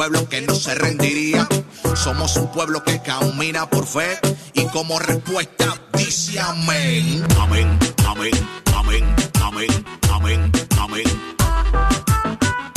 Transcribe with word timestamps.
Pueblo 0.00 0.26
que 0.30 0.40
no 0.40 0.54
se 0.54 0.74
rendiría. 0.74 1.46
Somos 1.94 2.34
un 2.36 2.50
pueblo 2.50 2.82
que 2.82 3.02
camina 3.02 3.68
por 3.68 3.86
fe 3.86 4.18
y 4.54 4.64
como 4.68 4.98
respuesta 4.98 5.78
dice 5.92 6.40
amén. 6.40 7.22
Amén, 7.38 7.78
amén, 8.08 8.32
amén, 8.74 9.04
amén, 9.42 9.68
amén, 10.10 10.52
amén. 10.80 11.04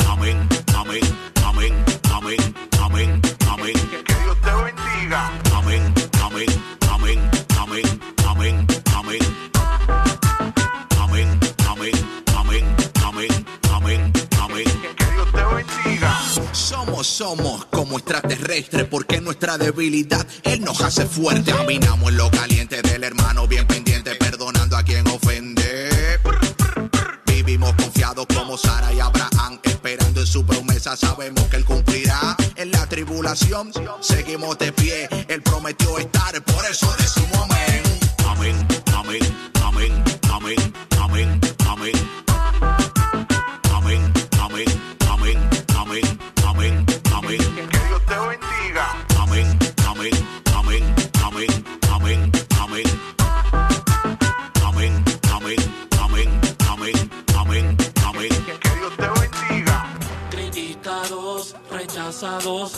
Amén, 0.06 0.48
amén, 0.76 1.00
amén, 1.46 1.74
amén, 2.12 2.54
amén, 2.82 3.22
amén. 3.48 3.74
Que 4.04 4.14
Dios 4.22 4.36
te 4.42 4.52
bendiga. 4.62 5.32
Amén, 5.54 5.94
amén, 6.20 6.48
amén, 6.90 7.30
amén, 7.58 7.86
amén, 8.28 8.66
amén. 8.66 8.66
Amén, 8.94 9.53
Somos, 17.04 17.66
como 17.66 17.98
extraterrestres 17.98 18.86
porque 18.86 19.20
nuestra 19.20 19.58
debilidad 19.58 20.26
Él 20.42 20.62
nos 20.62 20.80
hace 20.80 21.04
fuerte. 21.04 21.52
Caminamos 21.52 22.08
en 22.08 22.16
lo 22.16 22.30
caliente 22.30 22.80
del 22.80 23.04
hermano, 23.04 23.46
bien 23.46 23.66
pendiente, 23.66 24.14
perdonando 24.14 24.74
a 24.74 24.82
quien 24.82 25.06
ofende. 25.08 25.90
Vivimos 27.26 27.74
confiados 27.74 28.26
como 28.34 28.56
Sara 28.56 28.90
y 28.94 29.00
Abraham, 29.00 29.60
esperando 29.64 30.20
en 30.20 30.26
su 30.26 30.46
promesa, 30.46 30.96
sabemos 30.96 31.42
que 31.48 31.56
Él 31.56 31.66
cumplirá. 31.66 32.36
En 32.56 32.70
la 32.70 32.86
tribulación 32.86 33.70
seguimos 34.00 34.56
de 34.58 34.72
pie, 34.72 35.06
Él 35.28 35.42
prometió 35.42 35.98
estar, 35.98 36.42
por 36.42 36.64
eso 36.64 36.90
decimos 36.98 37.33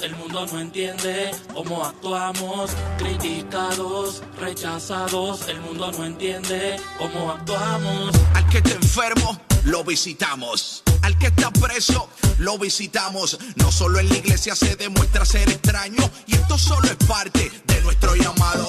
el 0.02 0.16
mundo 0.16 0.44
no 0.52 0.58
entiende 0.58 1.30
cómo 1.54 1.84
actuamos, 1.84 2.72
criticados, 2.98 4.20
rechazados, 4.40 5.46
el 5.48 5.60
mundo 5.60 5.92
no 5.92 6.04
entiende 6.04 6.76
cómo 6.98 7.30
actuamos. 7.30 8.10
Al 8.34 8.48
que 8.48 8.58
está 8.58 8.72
enfermo, 8.72 9.40
lo 9.62 9.84
visitamos. 9.84 10.82
Al 11.02 11.16
que 11.16 11.28
está 11.28 11.52
preso, 11.52 12.08
lo 12.38 12.58
visitamos. 12.58 13.38
No 13.54 13.70
solo 13.70 14.00
en 14.00 14.08
la 14.08 14.16
iglesia 14.16 14.56
se 14.56 14.74
demuestra 14.74 15.24
ser 15.24 15.48
extraño, 15.48 16.10
y 16.26 16.34
esto 16.34 16.58
solo 16.58 16.88
es 16.88 16.96
parte 17.06 17.52
de 17.66 17.80
nuestro 17.82 18.16
llamado. 18.16 18.68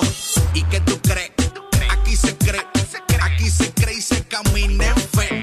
¿Y 0.53 0.61
qué 0.65 0.79
tú 0.81 1.01
crees? 1.01 1.31
Aquí 1.89 2.15
se 2.15 2.37
cree, 2.37 2.61
aquí 3.19 3.49
se 3.49 3.73
cree 3.73 3.97
y 3.97 4.01
se 4.01 4.23
camina 4.27 4.89
en 4.89 4.95
fe. 4.95 5.36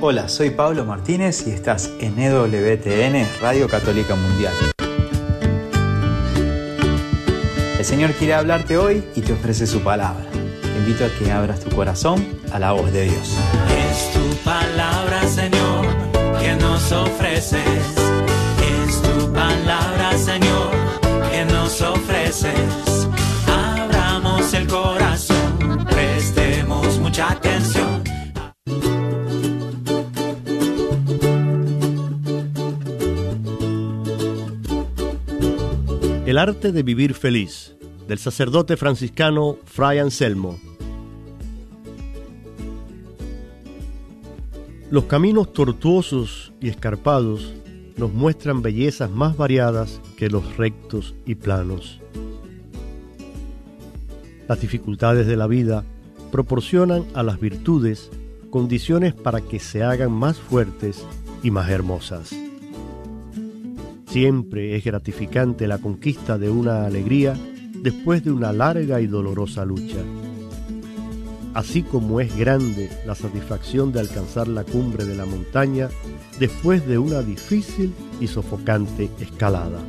Hola, 0.00 0.28
soy 0.28 0.50
Pablo 0.50 0.84
Martínez 0.84 1.46
y 1.46 1.50
estás 1.50 1.90
en 2.00 2.18
EWTN, 2.18 3.26
Radio 3.40 3.68
Católica 3.68 4.14
Mundial. 4.14 4.52
El 7.78 7.84
Señor 7.84 8.12
quiere 8.12 8.34
hablarte 8.34 8.76
hoy 8.76 9.04
y 9.14 9.22
te 9.22 9.32
ofrece 9.32 9.66
su 9.66 9.80
palabra. 9.80 10.24
Te 10.30 10.78
invito 10.78 11.04
a 11.04 11.08
que 11.18 11.30
abras 11.30 11.60
tu 11.60 11.74
corazón 11.74 12.24
a 12.52 12.58
la 12.58 12.72
voz 12.72 12.92
de 12.92 13.04
Dios 13.04 13.36
palabra, 14.48 15.26
Señor, 15.28 15.84
que 16.40 16.54
nos 16.56 16.92
ofreces. 16.92 17.94
Es 18.74 19.02
tu 19.02 19.32
palabra, 19.32 20.16
Señor, 20.16 20.70
que 21.30 21.44
nos 21.44 21.80
ofreces. 21.82 23.08
Abramos 23.46 24.54
el 24.54 24.66
corazón, 24.66 25.86
prestemos 25.90 26.98
mucha 26.98 27.38
Arte 36.38 36.70
de 36.70 36.84
vivir 36.84 37.14
feliz, 37.14 37.74
del 38.06 38.18
sacerdote 38.18 38.76
franciscano 38.76 39.58
Fray 39.64 39.98
Anselmo. 39.98 40.56
Los 44.88 45.04
caminos 45.04 45.52
tortuosos 45.52 46.52
y 46.60 46.68
escarpados 46.68 47.52
nos 47.96 48.12
muestran 48.12 48.62
bellezas 48.62 49.10
más 49.10 49.36
variadas 49.36 50.00
que 50.16 50.30
los 50.30 50.56
rectos 50.56 51.16
y 51.26 51.34
planos. 51.34 52.00
Las 54.46 54.60
dificultades 54.60 55.26
de 55.26 55.36
la 55.36 55.48
vida 55.48 55.84
proporcionan 56.30 57.04
a 57.14 57.24
las 57.24 57.40
virtudes 57.40 58.10
condiciones 58.50 59.12
para 59.12 59.40
que 59.40 59.58
se 59.58 59.82
hagan 59.82 60.12
más 60.12 60.38
fuertes 60.38 61.04
y 61.42 61.50
más 61.50 61.68
hermosas. 61.68 62.32
Siempre 64.08 64.76
es 64.76 64.84
gratificante 64.84 65.68
la 65.68 65.78
conquista 65.78 66.38
de 66.38 66.50
una 66.50 66.86
alegría 66.86 67.34
después 67.82 68.24
de 68.24 68.32
una 68.32 68.52
larga 68.52 69.00
y 69.00 69.06
dolorosa 69.06 69.64
lucha 69.64 69.98
así 71.58 71.82
como 71.82 72.20
es 72.20 72.36
grande 72.36 72.88
la 73.04 73.16
satisfacción 73.16 73.90
de 73.92 73.98
alcanzar 73.98 74.46
la 74.46 74.62
cumbre 74.62 75.04
de 75.04 75.16
la 75.16 75.26
montaña 75.26 75.88
después 76.38 76.86
de 76.86 76.98
una 76.98 77.20
difícil 77.20 77.92
y 78.20 78.28
sofocante 78.28 79.10
escalada. 79.18 79.80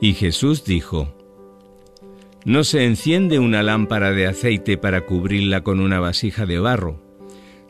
Y 0.00 0.14
Jesús 0.14 0.64
dijo, 0.64 1.14
No 2.46 2.64
se 2.64 2.86
enciende 2.86 3.38
una 3.38 3.62
lámpara 3.62 4.12
de 4.12 4.26
aceite 4.26 4.78
para 4.78 5.02
cubrirla 5.02 5.62
con 5.62 5.80
una 5.80 6.00
vasija 6.00 6.46
de 6.46 6.58
barro 6.58 7.06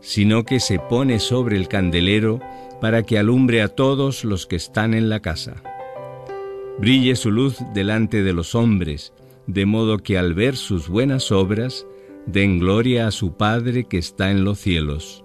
sino 0.07 0.45
que 0.45 0.61
se 0.61 0.79
pone 0.79 1.19
sobre 1.19 1.57
el 1.57 1.67
candelero 1.67 2.39
para 2.81 3.03
que 3.03 3.19
alumbre 3.19 3.61
a 3.61 3.67
todos 3.67 4.25
los 4.25 4.47
que 4.47 4.55
están 4.55 4.95
en 4.95 5.09
la 5.09 5.19
casa. 5.19 5.65
Brille 6.79 7.17
su 7.17 7.33
luz 7.33 7.59
delante 7.75 8.23
de 8.23 8.33
los 8.33 8.55
hombres, 8.55 9.13
de 9.49 9.67
modo 9.67 9.99
que 9.99 10.17
al 10.17 10.33
ver 10.33 10.55
sus 10.55 10.89
buenas 10.89 11.33
obras, 11.33 11.89
den 12.27 12.61
gloria 12.61 13.09
a 13.09 13.11
su 13.11 13.37
Padre 13.37 13.89
que 13.89 13.99
está 13.99 14.31
en 14.31 14.45
los 14.45 14.61
cielos. 14.61 15.25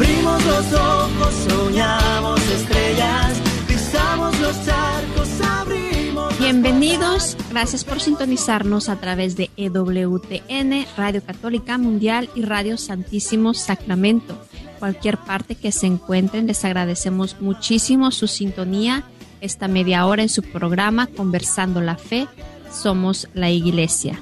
Abrimos 0.01 0.43
los 0.47 0.73
ojos, 0.73 1.33
soñamos 1.47 2.41
estrellas, 2.49 3.39
pisamos 3.67 4.39
los 4.39 4.65
charcos, 4.65 5.29
abrimos. 5.43 6.39
Bienvenidos, 6.39 7.37
gracias 7.51 7.83
por 7.83 7.99
sintonizarnos 7.99 8.89
a 8.89 8.95
través 8.95 9.35
de 9.35 9.51
EWTN, 9.57 10.87
Radio 10.97 11.23
Católica 11.23 11.77
Mundial 11.77 12.31
y 12.33 12.41
Radio 12.41 12.79
Santísimo 12.79 13.53
Sacramento. 13.53 14.35
Cualquier 14.79 15.19
parte 15.19 15.53
que 15.53 15.71
se 15.71 15.85
encuentren, 15.85 16.47
les 16.47 16.65
agradecemos 16.65 17.39
muchísimo 17.39 18.09
su 18.09 18.25
sintonía 18.25 19.03
esta 19.39 19.67
media 19.67 20.07
hora 20.07 20.23
en 20.23 20.29
su 20.29 20.41
programa 20.41 21.05
Conversando 21.05 21.79
la 21.79 21.97
Fe. 21.97 22.27
Somos 22.71 23.27
la 23.35 23.51
Iglesia. 23.51 24.19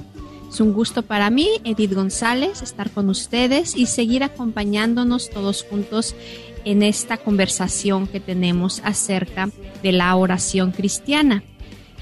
Es 0.50 0.60
un 0.60 0.72
gusto 0.72 1.02
para 1.02 1.30
mí, 1.30 1.48
Edith 1.62 1.94
González, 1.94 2.60
estar 2.60 2.90
con 2.90 3.08
ustedes 3.08 3.76
y 3.76 3.86
seguir 3.86 4.24
acompañándonos 4.24 5.30
todos 5.30 5.62
juntos 5.62 6.16
en 6.64 6.82
esta 6.82 7.18
conversación 7.18 8.08
que 8.08 8.18
tenemos 8.18 8.82
acerca 8.84 9.48
de 9.80 9.92
la 9.92 10.14
oración 10.16 10.72
cristiana. 10.72 11.44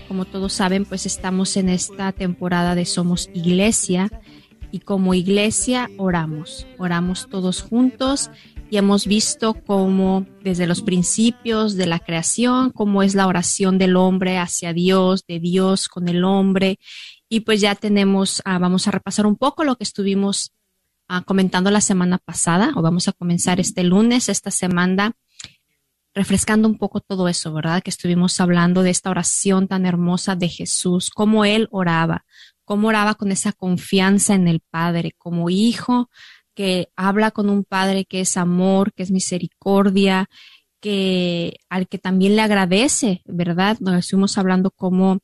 Como 0.09 0.25
todos 0.25 0.55
saben, 0.55 0.87
pues 0.87 1.05
estamos 1.05 1.59
en 1.59 1.69
esta 1.69 2.11
temporada 2.13 2.75
de 2.75 2.87
Somos 2.87 3.29
Iglesia 3.35 4.11
y 4.73 4.79
como 4.79 5.13
iglesia 5.13 5.91
oramos, 5.99 6.67
oramos 6.79 7.29
todos 7.29 7.61
juntos 7.61 8.31
y 8.71 8.79
hemos 8.79 9.07
visto 9.07 9.55
cómo 9.67 10.27
desde 10.43 10.67
los 10.67 10.81
principios 10.81 11.77
de 11.77 11.87
la 11.87 11.99
creación, 11.99 12.71
cómo 12.71 13.03
es 13.03 13.15
la 13.15 13.27
oración 13.27 13.77
del 13.77 13.97
hombre 13.97 14.39
hacia 14.39 14.73
Dios, 14.73 15.25
de 15.27 15.39
Dios 15.39 15.89
con 15.89 16.09
el 16.09 16.25
hombre 16.25 16.79
y 17.29 17.41
pues 17.41 17.61
ya 17.61 17.75
tenemos, 17.75 18.43
ah, 18.45 18.59
vamos 18.59 18.89
a 18.89 18.91
repasar 18.91 19.27
un 19.27 19.37
poco 19.37 19.65
lo 19.65 19.77
que 19.77 19.85
estuvimos 19.85 20.53
ah, 21.09 21.23
comentando 21.23 21.71
la 21.71 21.81
semana 21.81 22.19
pasada, 22.19 22.73
o 22.77 22.83
vamos 22.83 23.09
a 23.09 23.13
comenzar 23.13 23.61
este 23.61 23.85
lunes, 23.85 24.29
esta 24.29 24.51
semana, 24.51 25.13
refrescando 26.15 26.69
un 26.69 26.79
poco 26.79 27.01
todo 27.01 27.29
eso, 27.29 27.53
¿verdad? 27.53 27.83
Que 27.83 27.91
estuvimos 27.91 28.41
hablando 28.41 28.83
de 28.83 28.91
esta 28.91 29.11
oración 29.11 29.69
tan 29.69 29.87
hermosa 29.87 30.37
de 30.37 30.49
Jesús, 30.49 31.11
cómo 31.11 31.45
él 31.45 31.69
oraba, 31.71 32.25
cómo 32.65 32.89
oraba 32.89 33.15
con 33.15 33.31
esa 33.31 33.53
confianza 33.53 34.35
en 34.35 34.49
el 34.49 34.61
Padre, 34.61 35.13
como 35.19 35.51
hijo 35.51 36.11
que 36.55 36.89
habla 36.97 37.31
con 37.31 37.51
un 37.51 37.63
Padre 37.63 38.05
que 38.05 38.21
es 38.21 38.37
amor, 38.37 38.93
que 38.93 39.05
es 39.05 39.13
misericordia, 39.13 40.29
que 40.81 41.59
al 41.69 41.87
que 41.87 41.99
también 41.99 42.35
le 42.35 42.43
agradece, 42.43 43.23
¿verdad? 43.27 43.77
Nos 43.79 43.95
estuvimos 43.95 44.39
hablando 44.39 44.73
cómo 44.73 45.21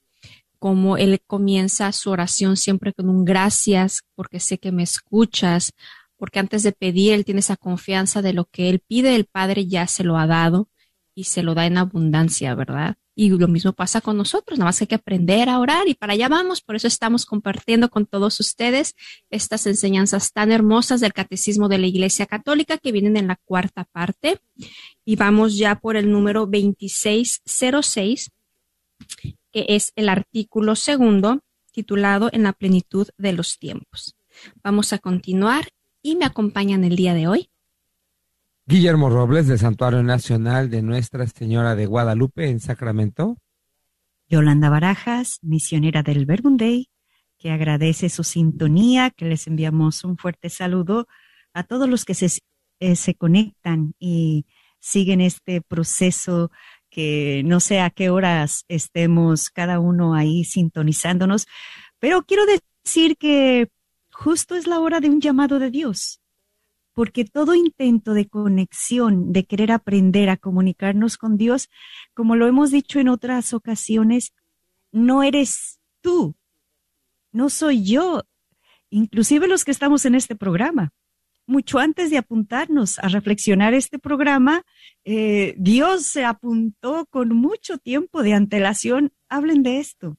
como 0.64 0.96
él 0.96 1.20
comienza 1.26 1.92
su 1.92 2.08
oración 2.10 2.56
siempre 2.56 2.94
con 2.94 3.10
un 3.10 3.26
gracias 3.26 4.00
porque 4.14 4.40
sé 4.40 4.56
que 4.56 4.72
me 4.72 4.82
escuchas, 4.82 5.72
porque 6.16 6.38
antes 6.38 6.62
de 6.62 6.72
pedir 6.72 7.12
él 7.12 7.26
tiene 7.26 7.40
esa 7.40 7.58
confianza 7.58 8.22
de 8.22 8.32
lo 8.32 8.46
que 8.46 8.70
él 8.70 8.80
pide, 8.80 9.14
el 9.14 9.26
Padre 9.26 9.66
ya 9.66 9.86
se 9.86 10.04
lo 10.04 10.16
ha 10.16 10.26
dado 10.26 10.70
y 11.14 11.24
se 11.24 11.42
lo 11.42 11.52
da 11.54 11.66
en 11.66 11.76
abundancia, 11.76 12.54
¿verdad? 12.54 12.96
Y 13.14 13.28
lo 13.28 13.46
mismo 13.46 13.74
pasa 13.74 14.00
con 14.00 14.16
nosotros, 14.16 14.58
nada 14.58 14.70
más 14.70 14.80
hay 14.80 14.86
que 14.86 14.94
aprender 14.94 15.50
a 15.50 15.58
orar 15.58 15.86
y 15.86 15.92
para 15.92 16.14
allá 16.14 16.30
vamos, 16.30 16.62
por 16.62 16.76
eso 16.76 16.86
estamos 16.86 17.26
compartiendo 17.26 17.90
con 17.90 18.06
todos 18.06 18.40
ustedes 18.40 18.94
estas 19.28 19.66
enseñanzas 19.66 20.32
tan 20.32 20.50
hermosas 20.50 21.02
del 21.02 21.12
Catecismo 21.12 21.68
de 21.68 21.76
la 21.76 21.88
Iglesia 21.88 22.24
Católica 22.24 22.78
que 22.78 22.90
vienen 22.90 23.18
en 23.18 23.26
la 23.26 23.36
cuarta 23.36 23.84
parte 23.84 24.40
y 25.04 25.16
vamos 25.16 25.58
ya 25.58 25.74
por 25.74 25.98
el 25.98 26.10
número 26.10 26.46
2606 26.46 28.30
que 29.54 29.66
es 29.68 29.92
el 29.94 30.08
artículo 30.08 30.74
segundo 30.74 31.44
titulado 31.70 32.28
En 32.32 32.42
la 32.42 32.52
plenitud 32.52 33.08
de 33.18 33.32
los 33.32 33.58
tiempos. 33.58 34.16
Vamos 34.64 34.92
a 34.92 34.98
continuar 34.98 35.68
y 36.02 36.16
me 36.16 36.24
acompañan 36.24 36.82
el 36.82 36.96
día 36.96 37.14
de 37.14 37.28
hoy. 37.28 37.50
Guillermo 38.66 39.10
Robles, 39.10 39.46
del 39.46 39.60
Santuario 39.60 40.02
Nacional 40.02 40.70
de 40.70 40.82
Nuestra 40.82 41.24
Señora 41.28 41.76
de 41.76 41.86
Guadalupe 41.86 42.48
en 42.48 42.58
Sacramento. 42.58 43.38
Yolanda 44.28 44.70
Barajas, 44.70 45.38
misionera 45.42 46.02
del 46.02 46.26
Verbunday, 46.26 46.88
que 47.38 47.52
agradece 47.52 48.08
su 48.08 48.24
sintonía, 48.24 49.10
que 49.10 49.26
les 49.26 49.46
enviamos 49.46 50.02
un 50.02 50.16
fuerte 50.16 50.50
saludo 50.50 51.06
a 51.52 51.62
todos 51.62 51.88
los 51.88 52.04
que 52.04 52.14
se, 52.14 52.40
eh, 52.80 52.96
se 52.96 53.14
conectan 53.14 53.94
y 54.00 54.46
siguen 54.80 55.20
este 55.20 55.62
proceso 55.62 56.50
que 56.94 57.42
no 57.44 57.58
sé 57.58 57.80
a 57.80 57.90
qué 57.90 58.08
horas 58.08 58.64
estemos 58.68 59.50
cada 59.50 59.80
uno 59.80 60.14
ahí 60.14 60.44
sintonizándonos, 60.44 61.48
pero 61.98 62.22
quiero 62.22 62.44
decir 62.46 63.16
que 63.16 63.68
justo 64.12 64.54
es 64.54 64.68
la 64.68 64.78
hora 64.78 65.00
de 65.00 65.10
un 65.10 65.20
llamado 65.20 65.58
de 65.58 65.72
Dios, 65.72 66.20
porque 66.92 67.24
todo 67.24 67.56
intento 67.56 68.14
de 68.14 68.28
conexión, 68.28 69.32
de 69.32 69.44
querer 69.44 69.72
aprender 69.72 70.30
a 70.30 70.36
comunicarnos 70.36 71.16
con 71.16 71.36
Dios, 71.36 71.68
como 72.14 72.36
lo 72.36 72.46
hemos 72.46 72.70
dicho 72.70 73.00
en 73.00 73.08
otras 73.08 73.52
ocasiones, 73.54 74.32
no 74.92 75.24
eres 75.24 75.80
tú, 76.00 76.36
no 77.32 77.50
soy 77.50 77.82
yo, 77.82 78.22
inclusive 78.88 79.48
los 79.48 79.64
que 79.64 79.72
estamos 79.72 80.04
en 80.04 80.14
este 80.14 80.36
programa 80.36 80.92
mucho 81.46 81.78
antes 81.78 82.10
de 82.10 82.18
apuntarnos 82.18 82.98
a 82.98 83.08
reflexionar 83.08 83.74
este 83.74 83.98
programa, 83.98 84.64
eh, 85.04 85.54
Dios 85.58 86.06
se 86.06 86.24
apuntó 86.24 87.06
con 87.06 87.30
mucho 87.36 87.78
tiempo 87.78 88.22
de 88.22 88.34
antelación, 88.34 89.12
hablen 89.28 89.62
de 89.62 89.78
esto. 89.80 90.16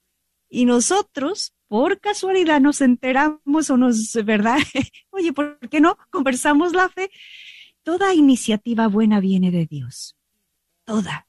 Y 0.49 0.65
nosotros, 0.65 1.53
por 1.67 1.99
casualidad, 1.99 2.61
nos 2.61 2.81
enteramos 2.81 3.69
o 3.69 3.77
nos, 3.77 4.13
¿verdad? 4.23 4.57
Oye, 5.09 5.33
¿por 5.33 5.57
qué 5.69 5.81
no 5.81 5.97
conversamos 6.11 6.73
la 6.73 6.89
fe? 6.89 7.09
Toda 7.83 8.13
iniciativa 8.13 8.87
buena 8.87 9.19
viene 9.19 9.51
de 9.51 9.65
Dios. 9.65 10.15
Toda. 10.85 11.27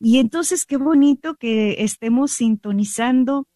Y 0.00 0.18
entonces 0.18 0.64
qué 0.64 0.78
bonito 0.78 1.34
que 1.34 1.84
estemos 1.84 2.32
sintonizando, 2.32 3.46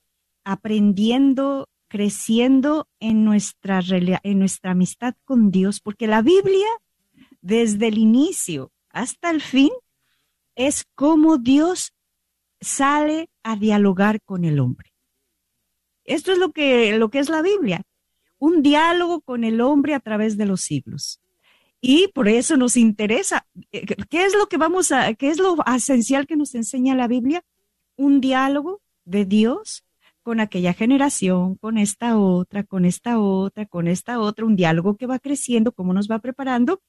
aprendiendo 0.44 1.68
creciendo 1.94 2.88
en 2.98 3.24
nuestra, 3.24 3.78
en 3.88 4.40
nuestra 4.40 4.72
amistad 4.72 5.14
con 5.24 5.52
Dios, 5.52 5.78
porque 5.78 6.08
la 6.08 6.22
Biblia, 6.22 6.66
desde 7.40 7.86
el 7.86 7.98
inicio 7.98 8.72
hasta 8.90 9.30
el 9.30 9.40
fin, 9.40 9.70
es 10.56 10.86
como 10.96 11.38
Dios 11.38 11.94
sale 12.60 13.30
a 13.44 13.54
dialogar 13.54 14.20
con 14.22 14.44
el 14.44 14.58
hombre. 14.58 14.92
Esto 16.04 16.32
es 16.32 16.38
lo 16.38 16.50
que, 16.50 16.98
lo 16.98 17.10
que 17.10 17.20
es 17.20 17.28
la 17.28 17.42
Biblia, 17.42 17.82
un 18.38 18.60
diálogo 18.60 19.20
con 19.20 19.44
el 19.44 19.60
hombre 19.60 19.94
a 19.94 20.00
través 20.00 20.36
de 20.36 20.46
los 20.46 20.62
siglos. 20.62 21.20
Y 21.80 22.08
por 22.08 22.26
eso 22.26 22.56
nos 22.56 22.76
interesa, 22.76 23.46
eh, 23.70 23.86
¿qué 24.10 24.24
es 24.24 24.34
lo 24.34 24.48
que 24.48 24.56
vamos 24.56 24.90
a, 24.90 25.14
qué 25.14 25.28
es 25.28 25.38
lo 25.38 25.58
esencial 25.64 26.26
que 26.26 26.34
nos 26.34 26.56
enseña 26.56 26.96
la 26.96 27.06
Biblia? 27.06 27.44
Un 27.94 28.20
diálogo 28.20 28.82
de 29.04 29.26
Dios 29.26 29.83
con 30.24 30.40
aquella 30.40 30.72
generación, 30.72 31.54
con 31.56 31.78
esta 31.78 32.18
otra, 32.18 32.64
con 32.64 32.84
esta 32.86 33.20
otra, 33.20 33.66
con 33.66 33.86
esta 33.86 34.18
otra, 34.18 34.46
un 34.46 34.56
diálogo 34.56 34.96
que 34.96 35.06
va 35.06 35.18
creciendo, 35.20 35.70
cómo 35.72 35.92
nos 35.92 36.10
va 36.10 36.18
preparando 36.18 36.80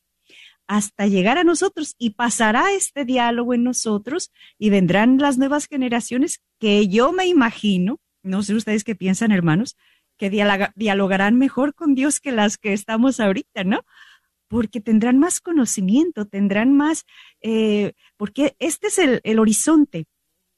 hasta 0.67 1.05
llegar 1.05 1.37
a 1.37 1.43
nosotros 1.43 1.95
y 1.99 2.11
pasará 2.11 2.71
este 2.71 3.05
diálogo 3.05 3.53
en 3.53 3.63
nosotros 3.63 4.31
y 4.57 4.69
vendrán 4.69 5.17
las 5.19 5.37
nuevas 5.37 5.67
generaciones 5.67 6.41
que 6.59 6.87
yo 6.87 7.11
me 7.11 7.27
imagino, 7.27 7.99
no 8.23 8.41
sé 8.41 8.55
ustedes 8.55 8.83
qué 8.83 8.95
piensan 8.95 9.31
hermanos, 9.31 9.75
que 10.17 10.29
dialogarán 10.75 11.37
mejor 11.37 11.75
con 11.75 11.93
Dios 11.93 12.21
que 12.21 12.31
las 12.31 12.57
que 12.57 12.71
estamos 12.71 13.19
ahorita, 13.19 13.65
¿no? 13.65 13.81
Porque 14.47 14.79
tendrán 14.79 15.19
más 15.19 15.41
conocimiento, 15.41 16.25
tendrán 16.25 16.73
más, 16.73 17.03
eh, 17.41 17.93
porque 18.15 18.55
este 18.59 18.87
es 18.87 18.97
el, 18.97 19.19
el 19.23 19.39
horizonte, 19.39 20.05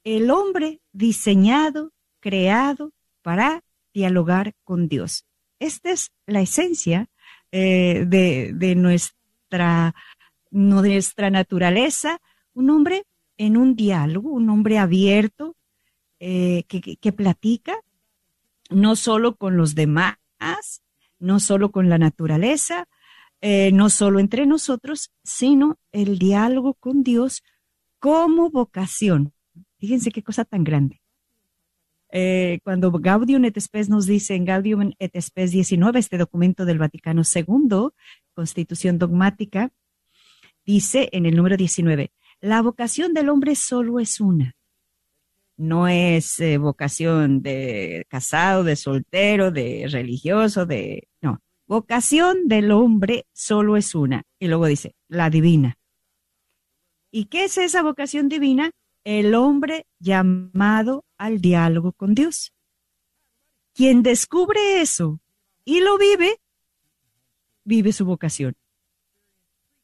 el 0.04 0.30
hombre 0.30 0.80
diseñado, 0.92 1.92
creado 2.28 2.92
para 3.22 3.64
dialogar 3.94 4.54
con 4.66 4.90
Dios. 4.90 5.26
Esta 5.60 5.92
es 5.92 6.12
la 6.26 6.42
esencia 6.42 7.08
eh, 7.54 8.04
de, 8.06 8.76
nuestra, 8.76 9.96
nuestra 10.52 11.30
naturaleza, 11.30 12.20
un 12.54 12.70
hombre 12.70 13.06
en 13.38 13.56
un 13.56 13.78
diálogo, 13.78 14.32
un 14.32 14.50
hombre 14.50 14.78
abierto, 14.78 15.56
eh, 16.20 16.66
que, 16.68 17.14
platica, 17.14 17.78
no 18.70 18.98
solo 18.98 19.38
con 19.38 19.56
los 19.56 19.74
demás, 19.74 20.18
no 21.18 21.40
solo 21.40 21.72
con 21.72 21.88
la 21.88 21.98
naturaleza, 21.98 22.90
eh, 23.40 23.72
no 23.72 23.90
solo 23.90 24.20
entre 24.20 24.46
nosotros, 24.46 25.12
sino 25.24 25.80
el 25.94 26.20
diálogo 26.20 26.74
con 26.74 27.04
Dios 27.04 27.42
como 28.00 28.50
vocación. 28.50 29.32
Fíjense 29.78 30.12
qué 30.12 30.24
cosa 30.24 30.44
tan 30.44 30.66
grande. 30.66 31.02
Eh, 32.20 32.62
cuando 32.64 32.92
Gaudium 32.92 33.46
et 33.46 33.60
Spes 33.60 33.90
nos 33.90 34.08
dice 34.08 34.34
en 34.34 34.44
Gaudium 34.44 34.92
et 34.98 35.16
Spes 35.22 35.52
19, 35.52 36.00
este 36.00 36.18
documento 36.18 36.66
del 36.66 36.80
Vaticano 36.80 37.22
II, 37.22 37.90
Constitución 38.34 38.98
Dogmática, 38.98 39.70
dice 40.66 41.10
en 41.12 41.28
el 41.28 41.36
número 41.36 41.58
19, 41.58 42.12
la 42.42 42.64
vocación 42.64 43.14
del 43.14 43.30
hombre 43.30 43.54
solo 43.54 44.00
es 44.00 44.20
una. 44.20 44.56
No 45.58 45.88
es 45.88 46.40
eh, 46.40 46.58
vocación 46.58 47.44
de 47.44 48.08
casado, 48.10 48.64
de 48.64 48.76
soltero, 48.78 49.52
de 49.52 49.86
religioso, 49.88 50.66
de... 50.66 51.10
No, 51.22 51.44
vocación 51.68 52.48
del 52.48 52.72
hombre 52.72 53.28
solo 53.32 53.78
es 53.78 53.94
una. 53.94 54.24
Y 54.40 54.48
luego 54.48 54.66
dice, 54.66 54.96
la 55.08 55.30
divina. 55.30 55.78
¿Y 57.12 57.26
qué 57.26 57.44
es 57.44 57.60
esa 57.60 57.84
vocación 57.84 58.28
divina? 58.28 58.72
El 59.10 59.36
hombre 59.36 59.88
llamado 60.00 61.06
al 61.18 61.40
diálogo 61.40 61.94
con 61.94 62.14
Dios. 62.14 62.52
Quien 63.74 64.04
descubre 64.04 64.82
eso 64.82 65.22
y 65.64 65.80
lo 65.80 65.98
vive, 65.98 66.42
vive 67.64 67.94
su 67.94 68.04
vocación. 68.04 68.58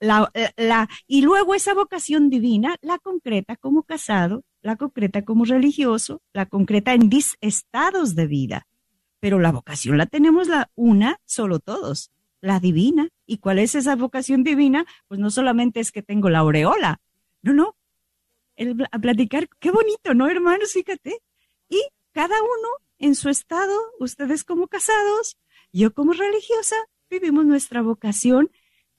La, 0.02 0.30
la, 0.58 0.90
y 1.08 1.22
luego 1.22 1.56
esa 1.56 1.74
vocación 1.74 2.30
divina 2.30 2.76
la 2.82 3.00
concreta 3.00 3.56
como 3.56 3.84
casado, 3.84 4.44
la 4.62 4.76
concreta 4.76 5.24
como 5.24 5.46
religioso, 5.46 6.22
la 6.34 6.48
concreta 6.48 6.94
en 6.94 7.08
dis 7.08 7.38
estados 7.40 8.16
de 8.16 8.28
vida. 8.28 8.68
Pero 9.22 9.40
la 9.40 9.54
vocación 9.54 9.98
la 9.98 10.06
tenemos 10.06 10.50
la 10.50 10.70
una 10.76 11.22
solo 11.24 11.60
todos, 11.60 12.12
la 12.42 12.60
divina. 12.60 13.08
¿Y 13.26 13.38
cuál 13.38 13.60
es 13.60 13.74
esa 13.74 13.96
vocación 13.96 14.44
divina? 14.44 14.86
Pues 15.08 15.22
no 15.22 15.30
solamente 15.32 15.80
es 15.80 15.94
que 15.94 16.04
tengo 16.04 16.30
la 16.30 16.40
aureola, 16.40 17.00
no, 17.42 17.54
no. 17.54 17.78
El, 18.56 18.88
a 18.92 19.00
platicar, 19.00 19.50
qué 19.60 19.72
bonito, 19.72 20.14
¿no, 20.14 20.28
hermanos? 20.28 20.74
Fíjate. 20.74 21.20
Y 21.70 21.82
cada 22.12 22.36
uno 22.42 22.70
en 23.00 23.16
su 23.16 23.30
estado, 23.30 23.76
ustedes 24.00 24.44
como 24.44 24.68
casados, 24.68 25.38
yo 25.72 25.94
como 25.94 26.14
religiosa, 26.14 26.76
vivimos 27.10 27.46
nuestra 27.46 27.82
vocación 27.82 28.52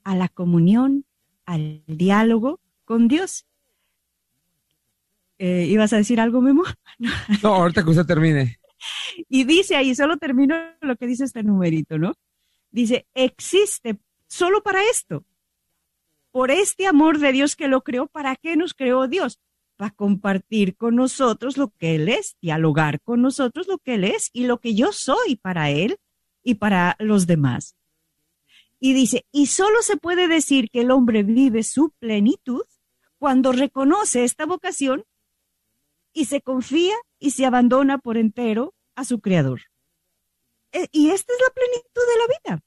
a 0.03 0.17
la 0.17 0.29
comunión, 0.29 1.05
al 1.47 1.83
diálogo 1.87 2.61
con 2.85 3.09
Dios. 3.09 3.47
Eh, 5.39 5.67
¿Ibas 5.69 5.93
a 5.93 5.97
decir 5.97 6.21
algo, 6.21 6.41
Memo? 6.41 6.65
No, 7.43 7.55
ahorita 7.55 7.83
que 7.83 7.91
usted 7.91 8.07
termine. 8.07 8.59
Y 9.29 9.45
dice 9.45 9.77
ahí, 9.77 9.95
solo 9.95 10.17
termino 10.17 10.57
lo 10.81 10.97
que 10.97 11.07
dice 11.07 11.25
este 11.25 11.43
numerito, 11.43 11.99
¿no? 11.99 12.15
Dice, 12.71 13.07
existe 13.15 13.99
solo 14.27 14.63
para 14.63 14.83
esto. 14.85 15.25
Por 16.35 16.51
este 16.51 16.89
amor 16.89 17.21
de 17.21 17.31
Dios 17.31 17.55
que 17.55 17.69
lo 17.69 17.85
creó, 17.85 18.09
¿para 18.09 18.35
qué 18.35 18.57
nos 18.57 18.75
creó 18.75 19.07
Dios? 19.07 19.39
Para 19.77 19.93
compartir 19.93 20.77
con 20.77 20.97
nosotros 20.97 21.57
lo 21.57 21.69
que 21.69 21.95
Él 21.95 22.09
es, 22.09 22.37
dialogar 22.43 23.01
con 23.03 23.23
nosotros 23.23 23.69
lo 23.69 23.79
que 23.79 23.95
Él 23.95 24.03
es 24.03 24.31
y 24.33 24.47
lo 24.47 24.59
que 24.59 24.75
yo 24.75 24.91
soy 24.91 25.37
para 25.37 25.71
Él 25.71 25.97
y 26.43 26.55
para 26.57 26.97
los 26.99 27.29
demás. 27.29 27.77
Y 28.81 28.95
dice, 28.95 29.25
y 29.31 29.47
solo 29.47 29.81
se 29.83 29.97
puede 29.97 30.27
decir 30.27 30.71
que 30.71 30.81
el 30.81 30.91
hombre 30.91 31.23
vive 31.23 31.63
su 31.63 31.91
plenitud 32.01 32.65
cuando 33.19 33.53
reconoce 33.53 34.25
esta 34.25 34.45
vocación 34.45 35.05
y 36.13 36.25
se 36.25 36.41
confía 36.41 36.97
y 37.21 37.31
se 37.31 37.47
abandona 37.47 37.99
por 37.99 38.17
entero 38.17 38.75
a 38.97 39.05
su 39.05 39.21
creador. 39.21 39.61
E, 40.73 40.89
y 40.91 41.11
esta 41.11 41.33
es 41.33 41.39
la 41.47 41.55
plenitud 41.55 41.85
de 41.95 42.19
la 42.19 42.27
vida. 42.57 42.65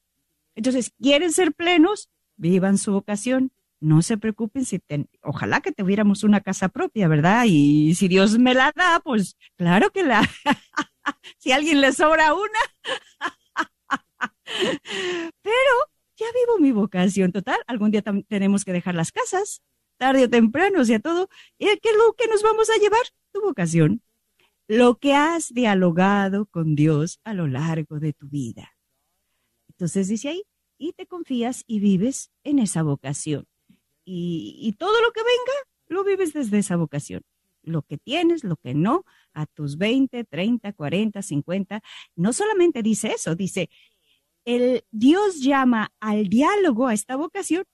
Entonces, 0.55 0.93
¿quieren 1.01 1.33
ser 1.33 1.53
plenos? 1.53 2.09
Vivan 2.37 2.77
su 2.77 2.93
vocación. 2.93 3.51
No 3.79 4.01
se 4.01 4.17
preocupen 4.17 4.65
si 4.65 4.81
ojalá 5.21 5.61
que 5.61 5.71
tuviéramos 5.71 6.23
una 6.23 6.41
casa 6.41 6.69
propia, 6.69 7.07
¿verdad? 7.07 7.45
Y 7.47 7.93
si 7.95 8.07
Dios 8.07 8.39
me 8.39 8.53
la 8.53 8.71
da, 8.75 8.99
pues 9.03 9.37
claro 9.55 9.91
que 9.91 10.03
la, 10.03 10.27
si 11.37 11.51
a 11.51 11.55
alguien 11.57 11.81
le 11.81 11.93
sobra 11.93 12.33
una. 12.33 12.59
Pero 15.41 15.73
ya 16.15 16.25
vivo 16.33 16.59
mi 16.59 16.71
vocación 16.71 17.31
total. 17.31 17.59
Algún 17.67 17.91
día 17.91 18.01
tenemos 18.27 18.65
que 18.65 18.73
dejar 18.73 18.95
las 18.95 19.11
casas, 19.11 19.61
tarde 19.97 20.25
o 20.25 20.29
temprano, 20.29 20.81
o 20.81 20.85
sea, 20.85 20.99
todo. 20.99 21.29
¿Y 21.57 21.65
qué 21.65 21.89
es 21.89 21.97
lo 21.97 22.13
que 22.13 22.27
nos 22.27 22.41
vamos 22.41 22.69
a 22.69 22.77
llevar? 22.79 23.01
Tu 23.31 23.41
vocación. 23.41 24.01
Lo 24.67 24.95
que 24.95 25.13
has 25.13 25.53
dialogado 25.53 26.45
con 26.47 26.75
Dios 26.75 27.19
a 27.23 27.33
lo 27.33 27.47
largo 27.47 27.99
de 27.99 28.13
tu 28.13 28.27
vida. 28.27 28.73
Entonces 29.69 30.07
dice 30.07 30.29
ahí, 30.29 30.43
y 30.77 30.93
te 30.93 31.05
confías 31.05 31.63
y 31.67 31.79
vives 31.79 32.31
en 32.43 32.59
esa 32.59 32.83
vocación. 32.83 33.47
Y, 34.09 34.73
todo 34.79 35.01
lo 35.01 35.11
que 35.11 35.21
venga, 35.21 35.53
lo 35.87 36.03
vives 36.05 36.31
desde 36.31 36.59
esa 36.59 36.77
vocación. 36.77 37.21
Lo 37.61 37.81
que 37.81 37.97
tienes, 37.97 38.45
lo 38.45 38.55
que 38.55 38.73
no, 38.73 39.03
a 39.33 39.45
tus 39.47 39.77
20, 39.77 40.23
30, 40.23 40.71
40, 40.71 41.21
50. 41.21 41.81
No 42.15 42.31
solamente 42.31 42.81
dice 42.81 43.09
eso, 43.09 43.35
dice, 43.35 43.69
el 44.45 44.85
Dios 44.91 45.41
llama 45.41 45.91
al 45.99 46.29
diálogo, 46.29 46.87
a 46.87 46.93
esta 46.93 47.17
vocación, 47.17 47.65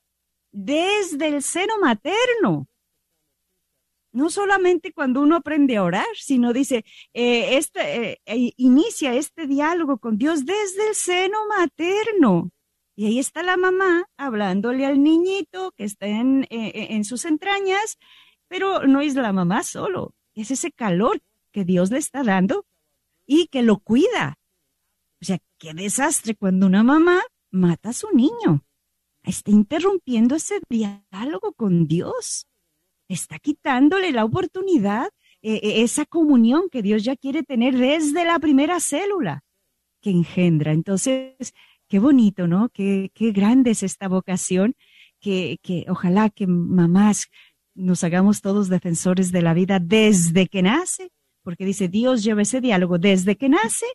desde 0.51 1.27
el 1.27 1.43
seno 1.43 1.77
materno. 1.79 2.67
No 4.11 4.31
solamente 4.31 4.91
cuando 4.91 5.21
uno 5.21 5.36
aprende 5.36 5.77
a 5.77 5.84
orar, 5.84 6.07
sino 6.15 6.51
dice, 6.51 6.84
eh, 7.13 7.57
este, 7.57 8.21
eh, 8.25 8.53
inicia 8.57 9.13
este 9.13 9.45
diálogo 9.45 9.99
con 9.99 10.17
Dios 10.17 10.45
desde 10.45 10.88
el 10.89 10.95
seno 10.95 11.38
materno. 11.47 12.52
Y 12.95 13.07
ahí 13.07 13.19
está 13.19 13.43
la 13.43 13.57
mamá 13.57 14.05
hablándole 14.17 14.85
al 14.85 15.01
niñito 15.01 15.71
que 15.75 15.83
está 15.83 16.07
en, 16.07 16.43
eh, 16.49 16.87
en 16.91 17.05
sus 17.05 17.25
entrañas, 17.25 17.97
pero 18.47 18.85
no 18.85 19.01
es 19.01 19.15
la 19.15 19.33
mamá 19.33 19.63
solo, 19.63 20.13
es 20.35 20.51
ese 20.51 20.71
calor 20.71 21.21
que 21.51 21.65
Dios 21.65 21.91
le 21.91 21.97
está 21.97 22.23
dando 22.23 22.65
y 23.25 23.47
que 23.47 23.61
lo 23.61 23.79
cuida, 23.79 24.37
o 25.21 25.25
sea, 25.25 25.39
qué 25.57 25.73
desastre 25.73 26.35
cuando 26.35 26.67
una 26.67 26.83
mamá 26.83 27.21
mata 27.49 27.89
a 27.89 27.93
su 27.93 28.11
niño. 28.11 28.65
Está 29.23 29.51
interrumpiendo 29.51 30.35
ese 30.35 30.59
diálogo 30.67 31.53
con 31.53 31.87
Dios. 31.87 32.45
Está 33.07 33.39
quitándole 33.39 34.11
la 34.11 34.25
oportunidad, 34.25 35.07
eh, 35.41 35.61
eh, 35.63 35.83
esa 35.83 36.05
comunión 36.05 36.67
que 36.69 36.81
Dios 36.81 37.05
ya 37.05 37.15
quiere 37.15 37.43
tener 37.43 37.77
desde 37.77 38.25
la 38.25 38.37
primera 38.39 38.81
célula 38.81 39.45
que 40.01 40.09
engendra. 40.09 40.73
Entonces, 40.73 41.53
qué 41.93 41.99
bonito, 41.99 42.47
¿no? 42.47 42.69
Qué, 42.69 43.11
qué 43.13 43.31
grande 43.31 43.69
es 43.69 43.83
esta 43.83 44.07
vocación, 44.07 44.73
que, 45.19 45.59
que 45.61 45.85
ojalá 45.87 46.31
que 46.31 46.47
mamás 46.47 47.27
nos 47.75 48.03
hagamos 48.03 48.41
todos 48.41 48.67
defensores 48.67 49.31
de 49.31 49.43
la 49.43 49.53
vida 49.53 49.77
desde 49.79 50.47
que 50.47 50.63
nace, 50.63 51.11
porque 51.43 51.65
dice 51.65 51.89
Dios 51.89 52.23
lleva 52.23 52.41
ese 52.41 52.61
diálogo 52.61 52.97
desde 52.97 53.35
que 53.35 53.47
nace 53.47 53.85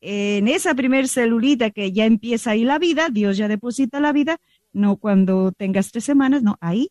en 0.00 0.46
esa 0.46 0.76
primer 0.76 1.08
celulita 1.08 1.70
que 1.70 1.90
ya 1.90 2.04
empieza 2.04 2.52
ahí 2.52 2.62
la 2.62 2.78
vida, 2.78 3.08
Dios 3.10 3.38
ya 3.38 3.48
deposita 3.48 3.98
la 3.98 4.12
vida, 4.12 4.38
no 4.72 4.96
cuando 4.98 5.50
tengas 5.50 5.90
tres 5.90 6.04
semanas, 6.04 6.44
no, 6.44 6.58
ahí 6.60 6.90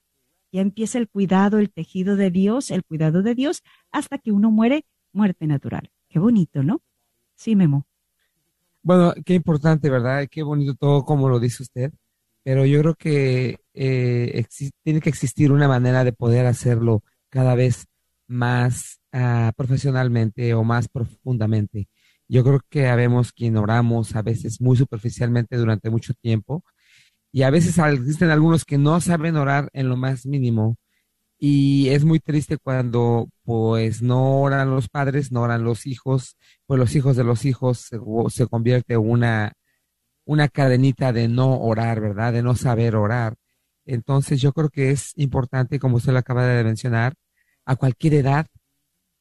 ya 0.52 0.60
empieza 0.60 0.98
el 0.98 1.08
cuidado, 1.08 1.60
el 1.60 1.72
tejido 1.72 2.18
de 2.18 2.30
Dios, 2.30 2.72
el 2.72 2.84
cuidado 2.84 3.22
de 3.22 3.36
Dios, 3.36 3.64
hasta 3.90 4.18
que 4.18 4.34
uno 4.34 4.52
muere, 4.52 4.84
muerte 5.14 5.48
natural. 5.48 5.92
Qué 6.10 6.20
bonito, 6.20 6.62
¿no? 6.62 6.82
Sí, 7.36 7.56
Memo. 7.56 7.86
Bueno, 8.84 9.14
qué 9.26 9.36
importante, 9.36 9.90
¿verdad? 9.90 10.28
Qué 10.30 10.42
bonito 10.44 10.74
todo 10.76 11.06
como 11.06 11.30
lo 11.30 11.40
dice 11.40 11.62
usted, 11.64 11.92
pero 12.44 12.66
yo 12.66 12.80
creo 12.80 12.96
que 12.96 13.58
eh, 13.74 14.46
tiene 14.84 15.02
que 15.02 15.10
existir 15.10 15.52
una 15.52 15.68
manera 15.68 16.04
de 16.04 16.14
poder 16.14 16.48
hacerlo 16.48 17.04
cada 17.30 17.54
vez 17.56 17.86
más 18.28 19.00
ah, 19.12 19.54
profesionalmente 19.56 20.54
o 20.56 20.64
más 20.64 20.88
profundamente. 20.88 21.90
Yo 22.28 22.44
creo 22.44 22.60
que 22.70 22.88
habemos 22.88 23.32
quien 23.34 23.58
oramos 23.58 24.16
a 24.16 24.22
veces 24.24 24.60
muy 24.62 24.78
superficialmente 24.78 25.58
durante 25.58 25.90
mucho 25.92 26.14
tiempo 26.16 26.64
y 27.32 27.44
a 27.44 27.50
veces 27.52 27.78
existen 27.78 28.30
algunos 28.30 28.66
que 28.66 28.78
no 28.78 29.00
saben 29.02 29.38
orar 29.38 29.70
en 29.74 29.90
lo 29.90 29.98
más 29.98 30.26
mínimo 30.26 30.78
y 31.44 31.90
es 31.90 32.06
muy 32.06 32.20
triste 32.20 32.58
cuando 32.60 33.28
pues 33.44 34.04
no 34.04 34.42
oran 34.42 34.70
los 34.70 34.90
padres, 34.90 35.32
no 35.32 35.42
oran 35.42 35.64
los 35.64 35.88
hijos, 35.88 36.38
pues 36.68 36.80
los 36.80 36.96
hijos 36.96 37.18
de 37.18 37.24
los 37.24 37.46
hijos 37.46 37.80
se, 37.80 38.00
se 38.30 38.48
convierte 38.48 38.94
en 38.94 39.00
una, 39.00 39.54
una 40.26 40.50
cadenita 40.50 41.14
de 41.14 41.28
no 41.28 41.60
orar, 41.62 42.00
¿verdad? 42.02 42.34
De 42.34 42.44
no 42.44 42.56
saber 42.56 42.96
orar. 42.96 43.38
Entonces 43.86 44.42
yo 44.42 44.54
creo 44.54 44.70
que 44.70 44.92
es 44.92 45.14
importante, 45.18 45.80
como 45.80 45.98
usted 45.98 46.14
lo 46.14 46.20
acaba 46.20 46.46
de 46.46 46.64
mencionar, 46.64 47.16
a 47.66 47.76
cualquier 47.76 48.16
edad 48.16 48.48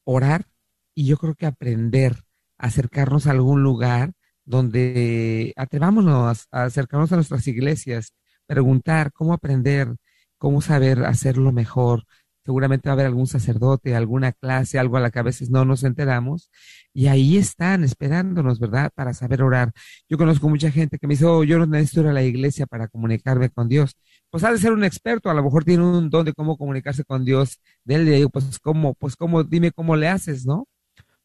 orar 0.05 0.47
y 0.95 1.07
yo 1.07 1.17
creo 1.17 1.35
que 1.35 1.47
aprender 1.47 2.25
acercarnos 2.59 3.27
a 3.27 3.31
algún 3.31 3.63
lugar 3.63 4.13
donde 4.45 5.55
atrevámonos 5.57 6.47
a 6.51 6.65
acercarnos 6.65 7.13
a 7.13 7.17
nuestras 7.17 7.47
iglesias, 7.49 8.13
preguntar 8.47 9.13
cómo 9.13 9.33
aprender, 9.33 9.97
cómo 10.41 10.63
saber 10.63 11.05
hacerlo 11.05 11.53
mejor, 11.53 12.07
seguramente 12.47 12.89
va 12.89 12.93
a 12.93 12.95
haber 12.95 13.07
algún 13.07 13.27
sacerdote, 13.27 13.95
alguna 13.95 14.33
clase, 14.33 14.79
algo 14.79 14.97
a 14.97 15.01
la 15.01 15.11
que 15.11 15.19
a 15.19 15.23
veces 15.23 15.51
no 15.51 15.67
nos 15.67 15.85
enteramos, 15.85 16.51
y 16.95 17.09
ahí 17.09 17.37
están 17.37 17.85
esperándonos, 17.85 18.59
¿verdad? 18.59 18.91
Para 18.95 19.13
saber 19.13 19.43
orar. 19.43 19.73
Yo 20.09 20.17
conozco 20.17 20.49
mucha 20.49 20.71
gente 20.71 20.99
que 20.99 21.07
me 21.07 21.15
dice, 21.15 21.27
oh, 21.27 21.45
yo 21.45 21.59
no 21.59 21.67
necesito 21.67 22.01
ir 22.01 22.07
a 22.09 22.13
la 22.15 22.23
iglesia 22.23 22.67
para 22.67 22.89
comunicarme 22.89 23.51
con 23.51 23.69
Dios. 23.69 23.97
Pues 24.31 24.43
ha 24.43 24.51
de 24.51 24.59
ser 24.59 24.73
un 24.73 24.83
experto, 24.83 25.29
a 25.31 25.35
lo 25.35 25.45
mejor 25.45 25.65
tiene 25.65 25.85
un 25.85 26.09
don 26.09 26.25
de 26.25 26.33
cómo 26.33 26.57
comunicarse 26.57 27.05
con 27.05 27.25
Dios. 27.25 27.61
De 27.85 27.97
él 27.97 28.29
pues 28.33 28.59
cómo, 28.61 28.95
pues 28.95 29.17
cómo, 29.17 29.45
dime 29.45 29.73
cómo 29.73 29.95
le 29.95 30.09
haces, 30.09 30.47
¿no? 30.47 30.67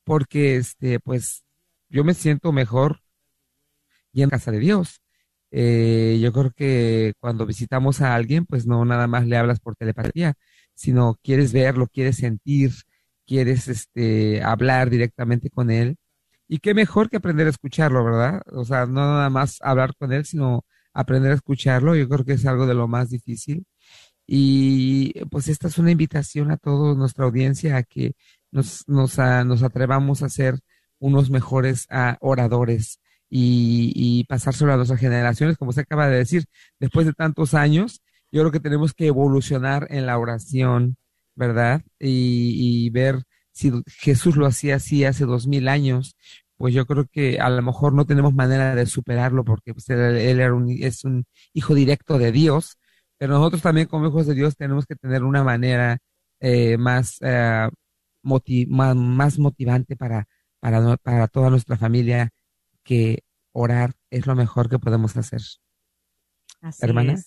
Porque, 0.04 0.58
este, 0.58 1.00
pues, 1.00 1.44
yo 1.90 2.04
me 2.04 2.14
siento 2.14 2.52
mejor 2.52 3.00
y 4.12 4.24
en 4.24 4.30
casa 4.30 4.52
de 4.52 4.60
Dios. 4.60 5.02
Eh, 5.58 6.20
yo 6.22 6.34
creo 6.34 6.52
que 6.52 7.14
cuando 7.20 7.46
visitamos 7.46 8.02
a 8.02 8.14
alguien, 8.14 8.46
pues 8.46 8.68
no 8.68 8.84
nada 8.84 9.08
más 9.08 9.26
le 9.26 9.38
hablas 9.38 9.62
por 9.62 9.78
telepatía, 9.78 10.34
sino 10.74 11.18
quieres 11.24 11.54
verlo, 11.54 11.88
quieres 11.88 12.18
sentir, 12.18 12.74
quieres 13.26 13.70
este, 13.70 14.44
hablar 14.44 14.90
directamente 14.90 15.50
con 15.50 15.72
él. 15.72 15.96
Y 16.48 16.60
qué 16.60 16.74
mejor 16.74 17.10
que 17.10 17.18
aprender 17.18 17.48
a 17.48 17.52
escucharlo, 17.52 18.04
¿verdad? 18.04 18.42
O 18.48 18.66
sea, 18.66 18.86
no 18.86 19.02
nada 19.02 19.30
más 19.30 19.60
hablar 19.62 19.96
con 19.98 20.12
él, 20.14 20.26
sino 20.26 20.66
aprender 20.94 21.32
a 21.32 21.36
escucharlo. 21.36 21.96
Yo 21.96 22.10
creo 22.10 22.26
que 22.26 22.34
es 22.34 22.46
algo 22.46 22.68
de 22.68 22.74
lo 22.76 22.88
más 22.90 23.10
difícil. 23.10 23.66
Y 24.28 25.14
pues 25.28 25.48
esta 25.48 25.68
es 25.70 25.78
una 25.78 25.92
invitación 25.92 26.52
a 26.52 26.58
toda 26.58 26.96
nuestra 26.96 27.26
audiencia 27.26 27.78
a 27.78 27.84
que 27.84 28.16
nos, 28.52 28.88
nos, 28.88 29.18
nos 29.18 29.64
atrevamos 29.64 30.24
a 30.24 30.30
ser 30.30 30.60
unos 31.00 31.30
mejores 31.30 31.88
ah, 31.90 32.18
oradores 32.22 33.00
y, 33.30 33.92
y 33.96 34.24
pasárselo 34.26 34.74
a 34.74 34.78
nuestras 34.78 35.00
generaciones, 35.00 35.58
como 35.58 35.72
se 35.72 35.82
acaba 35.82 36.08
de 36.08 36.18
decir, 36.18 36.46
después 36.80 37.06
de 37.06 37.14
tantos 37.14 37.54
años, 37.54 38.02
yo 38.32 38.42
creo 38.42 38.52
que 38.52 38.60
tenemos 38.60 38.94
que 38.94 39.08
evolucionar 39.08 39.88
en 39.92 40.06
la 40.06 40.18
oración, 40.20 40.98
¿verdad? 41.36 41.82
Y, 42.00 42.90
ver 42.92 43.24
si 43.52 43.72
Jesús 43.88 44.36
lo 44.36 44.46
hacía 44.46 44.76
así 44.76 45.06
hace 45.06 45.26
dos 45.26 45.48
mil 45.48 45.68
años, 45.70 46.16
pues 46.58 46.74
yo 46.74 46.86
creo 46.86 47.06
que 47.12 47.40
a 47.40 47.50
lo 47.50 47.62
mejor 47.62 47.94
no 47.94 48.06
tenemos 48.06 48.34
manera 48.34 48.76
de 48.76 48.86
superarlo 48.86 49.44
porque 49.46 49.74
pues, 49.74 49.90
él, 49.90 50.18
era 50.18 50.54
un, 50.54 50.70
es 50.70 51.04
un 51.06 51.26
hijo 51.54 51.74
directo 51.76 52.18
de 52.18 52.32
Dios, 52.32 52.78
pero 53.18 53.34
nosotros 53.36 53.62
también 53.62 53.88
como 53.88 54.08
hijos 54.08 54.28
de 54.28 54.36
Dios 54.36 54.56
tenemos 54.58 54.86
que 54.86 54.96
tener 54.96 55.24
una 55.24 55.44
manera 55.44 56.00
eh, 56.40 56.78
más, 56.78 57.18
eh, 57.22 57.70
más, 58.22 59.40
motivante 59.40 59.96
para, 59.96 60.28
para, 60.60 60.98
para 60.98 61.28
toda 61.28 61.50
nuestra 61.50 61.78
familia 61.78 62.32
que 62.86 63.24
orar 63.52 63.96
es 64.10 64.28
lo 64.28 64.36
mejor 64.36 64.70
que 64.70 64.80
podemos 64.80 65.18
hacer. 65.18 65.42
Así 66.62 66.86
Hermana. 66.86 67.22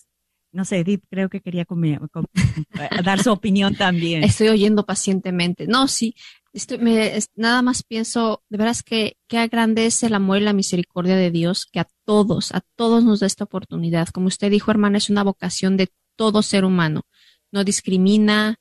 No 0.51 0.65
sé, 0.65 0.79
Edith 0.79 1.03
creo 1.11 1.29
que 1.29 1.41
quería 1.41 1.67
dar 3.05 3.21
su 3.21 3.31
opinión 3.31 3.75
también. 3.75 4.23
Estoy 4.23 4.47
oyendo 4.47 4.83
pacientemente. 4.83 5.67
No, 5.67 5.87
sí, 5.87 6.15
estoy, 6.53 6.79
me, 6.79 7.19
nada 7.35 7.61
más 7.61 7.83
pienso, 7.83 8.43
de 8.49 8.57
veras 8.57 8.81
que 8.81 9.17
qué 9.27 9.47
grande 9.47 9.85
es 9.85 10.01
el 10.01 10.15
amor 10.15 10.39
y 10.39 10.45
la 10.45 10.53
misericordia 10.53 11.15
de 11.15 11.29
Dios, 11.29 11.67
que 11.71 11.79
a 11.79 11.87
todos, 12.03 12.51
a 12.51 12.61
todos 12.75 13.03
nos 13.03 13.19
da 13.19 13.27
esta 13.27 13.43
oportunidad. 13.43 14.07
Como 14.07 14.27
usted 14.27 14.49
dijo, 14.49 14.71
hermana, 14.71 14.97
es 14.97 15.11
una 15.11 15.23
vocación 15.23 15.77
de 15.77 15.91
todo 16.15 16.41
ser 16.41 16.65
humano. 16.65 17.03
No 17.51 17.63
discrimina, 17.63 18.57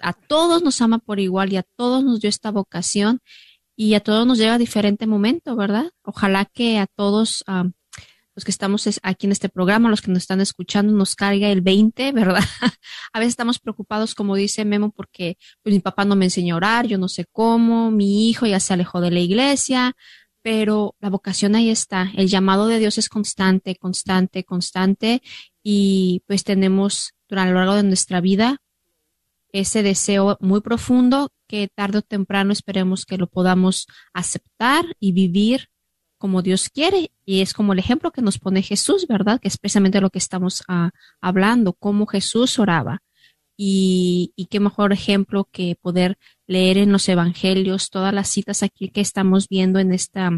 a 0.00 0.12
todos 0.12 0.62
nos 0.62 0.82
ama 0.82 0.98
por 0.98 1.18
igual 1.18 1.52
y 1.52 1.56
a 1.56 1.62
todos 1.62 2.04
nos 2.04 2.20
dio 2.20 2.28
esta 2.28 2.50
vocación 2.50 3.20
y 3.76 3.94
a 3.94 4.00
todos 4.00 4.26
nos 4.26 4.38
llega 4.38 4.54
a 4.54 4.58
diferente 4.58 5.06
momento, 5.06 5.56
¿verdad? 5.56 5.90
Ojalá 6.02 6.44
que 6.44 6.78
a 6.78 6.86
todos 6.86 7.44
los 8.34 8.44
que 8.44 8.50
estamos 8.50 8.88
aquí 9.02 9.26
en 9.26 9.32
este 9.32 9.48
programa, 9.48 9.90
los 9.90 10.00
que 10.00 10.10
nos 10.10 10.22
están 10.22 10.40
escuchando, 10.40 10.92
nos 10.92 11.14
caiga 11.14 11.48
el 11.50 11.60
20, 11.60 12.12
¿verdad? 12.12 12.42
a 13.12 13.18
veces 13.18 13.32
estamos 13.32 13.58
preocupados, 13.58 14.14
como 14.14 14.36
dice 14.36 14.64
Memo, 14.64 14.90
porque 14.90 15.36
pues, 15.62 15.74
mi 15.74 15.80
papá 15.80 16.04
no 16.04 16.16
me 16.16 16.26
enseñó 16.26 16.54
a 16.54 16.58
orar, 16.58 16.86
yo 16.86 16.98
no 16.98 17.08
sé 17.08 17.26
cómo, 17.30 17.90
mi 17.90 18.28
hijo 18.28 18.46
ya 18.46 18.60
se 18.60 18.72
alejó 18.72 19.00
de 19.00 19.10
la 19.10 19.20
iglesia, 19.20 19.96
pero 20.42 20.96
la 21.00 21.10
vocación 21.10 21.54
ahí 21.54 21.70
está. 21.70 22.10
El 22.16 22.28
llamado 22.28 22.66
de 22.66 22.78
Dios 22.78 22.98
es 22.98 23.08
constante, 23.08 23.76
constante, 23.76 24.44
constante 24.44 25.22
y 25.62 26.22
pues 26.26 26.42
tenemos 26.42 27.14
durante 27.28 27.52
lo 27.52 27.58
largo 27.58 27.74
de 27.76 27.84
nuestra 27.84 28.20
vida 28.20 28.58
ese 29.52 29.82
deseo 29.82 30.38
muy 30.40 30.62
profundo 30.62 31.30
que 31.52 31.68
tarde 31.68 31.98
o 31.98 32.02
temprano 32.02 32.50
esperemos 32.50 33.04
que 33.04 33.18
lo 33.18 33.26
podamos 33.26 33.86
aceptar 34.14 34.86
y 34.98 35.12
vivir 35.12 35.68
como 36.16 36.40
Dios 36.40 36.70
quiere. 36.70 37.12
Y 37.26 37.42
es 37.42 37.52
como 37.52 37.74
el 37.74 37.78
ejemplo 37.78 38.10
que 38.10 38.22
nos 38.22 38.38
pone 38.38 38.62
Jesús, 38.62 39.06
¿verdad? 39.06 39.38
Que 39.38 39.48
es 39.48 39.58
precisamente 39.58 40.00
lo 40.00 40.08
que 40.08 40.18
estamos 40.18 40.64
ah, 40.66 40.92
hablando, 41.20 41.74
cómo 41.74 42.06
Jesús 42.06 42.58
oraba. 42.58 43.02
Y, 43.54 44.32
y, 44.34 44.46
qué 44.46 44.60
mejor 44.60 44.94
ejemplo 44.94 45.46
que 45.52 45.76
poder 45.78 46.16
leer 46.46 46.78
en 46.78 46.90
los 46.90 47.06
evangelios 47.10 47.90
todas 47.90 48.14
las 48.14 48.28
citas 48.28 48.62
aquí 48.62 48.88
que 48.88 49.02
estamos 49.02 49.46
viendo 49.46 49.78
en 49.78 49.92
esta 49.92 50.30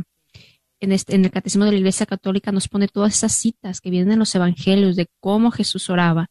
en, 0.81 0.91
este, 0.91 1.15
en 1.15 1.25
el 1.25 1.31
catecismo 1.31 1.65
de 1.65 1.71
la 1.71 1.79
Iglesia 1.79 2.07
Católica 2.07 2.51
nos 2.51 2.67
pone 2.67 2.89
todas 2.89 3.15
esas 3.15 3.33
citas 3.33 3.81
que 3.81 3.91
vienen 3.91 4.15
en 4.15 4.19
los 4.19 4.35
evangelios 4.35 4.97
de 4.97 5.07
cómo 5.21 5.53
Jesús 5.53 5.89
oraba. 5.91 6.27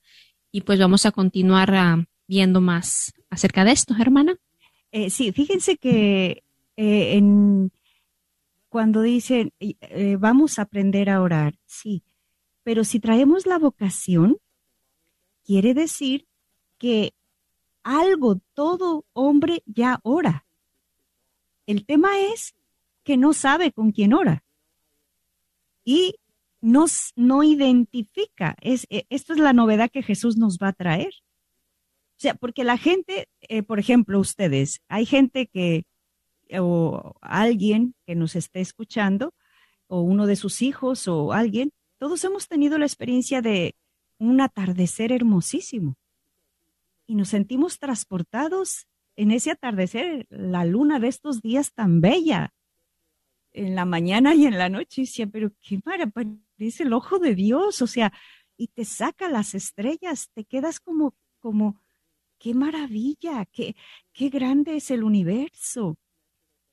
Y 0.51 0.61
pues 0.61 0.77
vamos 0.77 1.05
a 1.05 1.13
continuar 1.13 1.73
ah, 1.73 2.03
viendo 2.27 2.59
más 2.59 3.13
acerca 3.29 3.63
de 3.63 3.71
esto, 3.71 3.95
hermana. 3.97 4.35
Eh, 4.93 5.09
sí, 5.09 5.31
fíjense 5.31 5.77
que 5.77 6.43
eh, 6.77 7.17
en, 7.17 7.71
cuando 8.69 9.01
dicen 9.01 9.51
eh, 9.59 10.17
vamos 10.19 10.59
a 10.59 10.61
aprender 10.61 11.09
a 11.09 11.19
orar, 11.19 11.55
sí, 11.65 12.03
pero 12.61 12.83
si 12.83 12.99
traemos 12.99 13.47
la 13.47 13.57
vocación, 13.57 14.37
quiere 15.43 15.73
decir 15.73 16.27
que 16.77 17.15
algo, 17.81 18.39
todo 18.53 19.03
hombre 19.13 19.63
ya 19.65 19.99
ora. 20.03 20.45
El 21.65 21.87
tema 21.87 22.19
es 22.19 22.53
que 23.03 23.17
no 23.17 23.33
sabe 23.33 23.71
con 23.71 23.93
quién 23.93 24.13
ora 24.13 24.43
y 25.83 26.17
no, 26.61 26.85
no 27.15 27.41
identifica. 27.41 28.55
Es, 28.61 28.85
esto 28.89 29.33
es 29.33 29.39
la 29.39 29.53
novedad 29.53 29.89
que 29.89 30.03
Jesús 30.03 30.37
nos 30.37 30.59
va 30.59 30.67
a 30.67 30.73
traer. 30.73 31.15
Sea, 32.23 32.35
porque 32.35 32.63
la 32.63 32.77
gente, 32.77 33.27
eh, 33.41 33.63
por 33.63 33.79
ejemplo, 33.79 34.17
ustedes, 34.17 34.79
hay 34.87 35.05
gente 35.05 35.47
que, 35.47 35.83
o 36.57 37.17
alguien 37.19 37.95
que 38.05 38.15
nos 38.15 38.37
esté 38.37 38.61
escuchando, 38.61 39.33
o 39.87 39.99
uno 39.99 40.25
de 40.25 40.37
sus 40.37 40.61
hijos, 40.61 41.09
o 41.09 41.33
alguien, 41.33 41.73
todos 41.99 42.23
hemos 42.23 42.47
tenido 42.47 42.77
la 42.77 42.85
experiencia 42.85 43.41
de 43.41 43.75
un 44.19 44.39
atardecer 44.39 45.11
hermosísimo. 45.11 45.97
Y 47.07 47.15
nos 47.15 47.27
sentimos 47.27 47.77
transportados 47.77 48.87
en 49.17 49.31
ese 49.31 49.51
atardecer, 49.51 50.25
la 50.29 50.63
luna 50.63 51.01
de 51.01 51.09
estos 51.09 51.41
días 51.41 51.73
tan 51.73 51.99
bella, 51.99 52.53
en 53.51 53.75
la 53.75 53.83
mañana 53.83 54.33
y 54.33 54.45
en 54.45 54.57
la 54.57 54.69
noche. 54.69 55.01
Y 55.01 55.03
decía, 55.07 55.27
pero 55.27 55.51
qué 55.59 55.81
maravilla, 55.83 56.39
dice 56.55 56.83
el 56.83 56.93
ojo 56.93 57.19
de 57.19 57.35
Dios, 57.35 57.81
o 57.81 57.87
sea, 57.87 58.13
y 58.55 58.67
te 58.69 58.85
saca 58.85 59.27
las 59.27 59.55
estrellas, 59.55 60.29
te 60.33 60.45
quedas 60.45 60.79
como, 60.79 61.17
como, 61.39 61.82
qué 62.43 62.53
maravilla, 62.53 63.45
qué, 63.45 63.73
qué 64.11 64.27
grande 64.27 64.75
es 64.75 64.91
el 64.91 65.03
universo, 65.05 65.95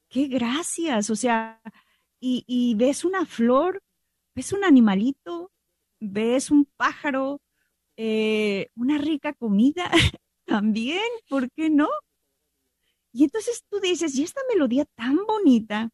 qué 0.09 0.27
gracias, 0.27 1.11
o 1.11 1.17
sea, 1.17 1.63
y, 2.21 2.75
ves 2.77 3.05
una 3.05 3.25
flor, 3.25 3.81
ves 4.35 4.53
un 4.53 4.65
animalito, 4.65 5.53
ves 6.01 6.51
un 6.51 6.65
pájaro, 6.77 7.41
eh, 7.97 8.69
una 8.75 8.99
rica 8.99 9.33
comida 9.33 9.89
también, 10.45 11.09
¿por 11.29 11.49
qué 11.53 11.71
no? 11.71 11.89
Y 13.13 13.23
entonces 13.25 13.63
tú 13.71 13.79
dices, 13.79 14.17
y 14.17 14.25
esta 14.25 14.41
melodía 14.53 14.87
tan 14.97 15.19
bonita, 15.25 15.91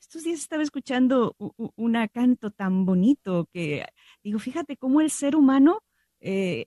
estos 0.00 0.24
días 0.24 0.40
estaba 0.40 0.64
escuchando 0.64 1.36
un 1.38 2.08
canto 2.12 2.50
tan 2.50 2.84
bonito 2.84 3.48
que 3.52 3.86
digo, 4.24 4.40
fíjate 4.40 4.76
cómo 4.76 5.00
el 5.00 5.10
ser 5.10 5.36
humano 5.36 5.82
eh, 6.20 6.66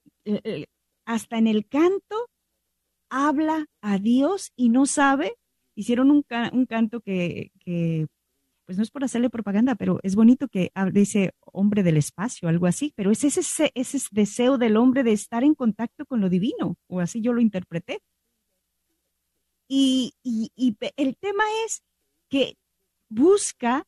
hasta 1.04 1.38
en 1.38 1.46
el 1.46 1.66
canto 1.66 2.30
habla 3.08 3.66
a 3.80 3.98
Dios 3.98 4.52
y 4.56 4.70
no 4.70 4.86
sabe. 4.86 5.36
Hicieron 5.74 6.10
un, 6.10 6.22
canto 6.22 7.00
que, 7.00 7.50
pues 8.64 8.76
no 8.76 8.82
es 8.82 8.90
por 8.90 9.04
hacerle 9.04 9.30
propaganda, 9.30 9.74
pero 9.74 10.00
es 10.02 10.14
bonito 10.14 10.48
que 10.48 10.70
dice 10.92 11.32
hombre 11.40 11.82
del 11.82 11.96
espacio, 11.96 12.48
algo 12.48 12.66
así, 12.66 12.92
pero 12.96 13.10
es 13.10 13.24
ese, 13.24 13.70
ese 13.74 13.98
deseo 14.10 14.58
del 14.58 14.76
hombre 14.76 15.02
de 15.02 15.12
estar 15.12 15.44
en 15.44 15.54
contacto 15.54 16.04
con 16.06 16.20
lo 16.20 16.28
divino, 16.28 16.76
o 16.88 17.00
así 17.00 17.20
yo 17.20 17.32
lo 17.32 17.40
interpreté. 17.40 18.00
Y, 19.68 20.14
y 20.22 20.76
el 20.96 21.16
tema 21.16 21.44
es 21.66 21.82
que 22.28 22.56
busca 23.08 23.86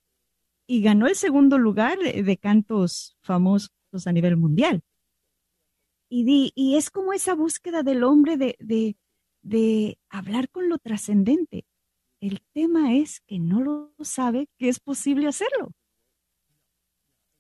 y 0.67 0.83
ganó 0.83 1.07
el 1.07 1.15
segundo 1.15 1.59
lugar 1.59 1.99
de 1.99 2.37
cantos 2.39 3.17
famosos 3.21 3.71
a 4.07 4.13
nivel 4.13 4.37
mundial. 4.37 4.83
Y, 6.17 6.77
es 6.77 6.91
como 6.91 7.13
esa 7.13 7.35
búsqueda 7.35 7.83
del 7.83 8.05
hombre 8.05 8.37
de, 8.37 8.97
de, 9.43 9.99
hablar 10.09 10.49
con 10.49 10.69
lo 10.69 10.79
trascendente. 10.79 11.67
El 12.21 12.41
tema 12.53 12.95
es 12.95 13.21
que 13.23 13.41
no 13.41 13.61
lo 13.61 13.93
sabe 14.05 14.49
que 14.57 14.69
es 14.69 14.79
posible 14.79 15.27
hacerlo. 15.27 15.73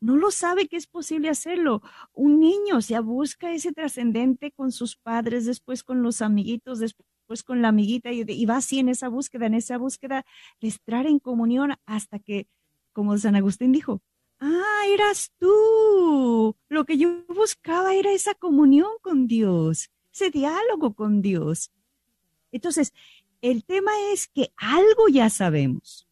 no 0.00 0.16
lo 0.16 0.30
sabe 0.32 0.66
que 0.66 0.76
es 0.76 0.88
posible 0.88 1.28
hacerlo. 1.30 1.82
Un 2.12 2.40
niño, 2.40 2.78
o 2.78 2.80
sea, 2.80 3.00
busca 3.00 3.52
ese 3.52 3.72
trascendente 3.72 4.50
con 4.50 4.72
sus 4.72 4.96
padres, 4.96 5.46
después 5.46 5.84
con 5.84 6.02
los 6.02 6.20
amiguitos, 6.20 6.80
después 6.80 7.44
con 7.44 7.62
la 7.62 7.68
amiguita 7.68 8.12
y, 8.12 8.24
y, 8.26 8.44
va 8.44 8.56
así 8.56 8.80
en 8.80 8.88
esa 8.88 9.08
búsqueda, 9.08 9.46
en 9.46 9.54
esa 9.54 9.78
búsqueda 9.78 10.26
de 10.60 10.68
estar 10.68 11.06
en 11.06 11.20
comunión 11.20 11.74
hasta 11.86 12.18
que, 12.18 12.48
como 12.92 13.16
San 13.18 13.36
Agustín 13.36 13.72
dijo, 13.72 14.02
ah, 14.44 14.82
eras 14.92 15.32
tú. 15.38 16.56
Lo 16.68 16.84
que 16.84 16.98
yo 16.98 17.24
buscaba 17.28 17.94
era 17.94 18.12
esa 18.12 18.34
comunión 18.34 18.90
con 19.02 19.26
Dios, 19.26 19.90
ese 20.12 20.30
diálogo 20.30 20.94
con 20.94 21.22
Dios. 21.22 21.70
Entonces, 22.52 22.92
el 23.42 23.64
tema 23.64 23.92
es 24.12 24.28
que 24.28 24.52
algo 24.56 25.08
ya 25.08 25.30
sabemos, 25.30 26.06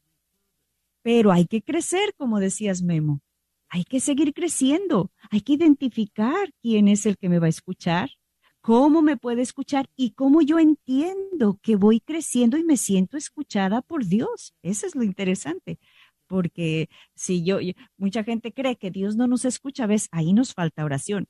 pero 1.02 1.32
hay 1.32 1.46
que 1.46 1.62
crecer, 1.62 2.14
como 2.16 2.40
decías 2.40 2.82
Memo 2.82 3.20
hay 3.72 3.84
que 3.84 4.00
seguir 4.00 4.34
creciendo, 4.34 5.10
hay 5.30 5.40
que 5.40 5.54
identificar 5.54 6.52
quién 6.60 6.88
es 6.88 7.06
el 7.06 7.16
que 7.16 7.30
me 7.30 7.38
va 7.38 7.46
a 7.46 7.48
escuchar, 7.48 8.10
cómo 8.60 9.00
me 9.00 9.16
puede 9.16 9.40
escuchar 9.40 9.88
y 9.96 10.10
cómo 10.10 10.42
yo 10.42 10.58
entiendo 10.58 11.58
que 11.62 11.76
voy 11.76 11.98
creciendo 12.00 12.58
y 12.58 12.64
me 12.64 12.76
siento 12.76 13.16
escuchada 13.16 13.80
por 13.80 14.04
Dios. 14.04 14.54
Eso 14.62 14.86
es 14.86 14.94
lo 14.94 15.02
interesante, 15.02 15.78
porque 16.32 16.88
si 17.14 17.44
yo, 17.44 17.58
mucha 17.98 18.24
gente 18.24 18.54
cree 18.54 18.76
que 18.76 18.90
Dios 18.90 19.16
no 19.16 19.26
nos 19.26 19.44
escucha, 19.44 19.86
ves, 19.86 20.08
ahí 20.12 20.32
nos 20.32 20.54
falta 20.54 20.82
oración. 20.82 21.26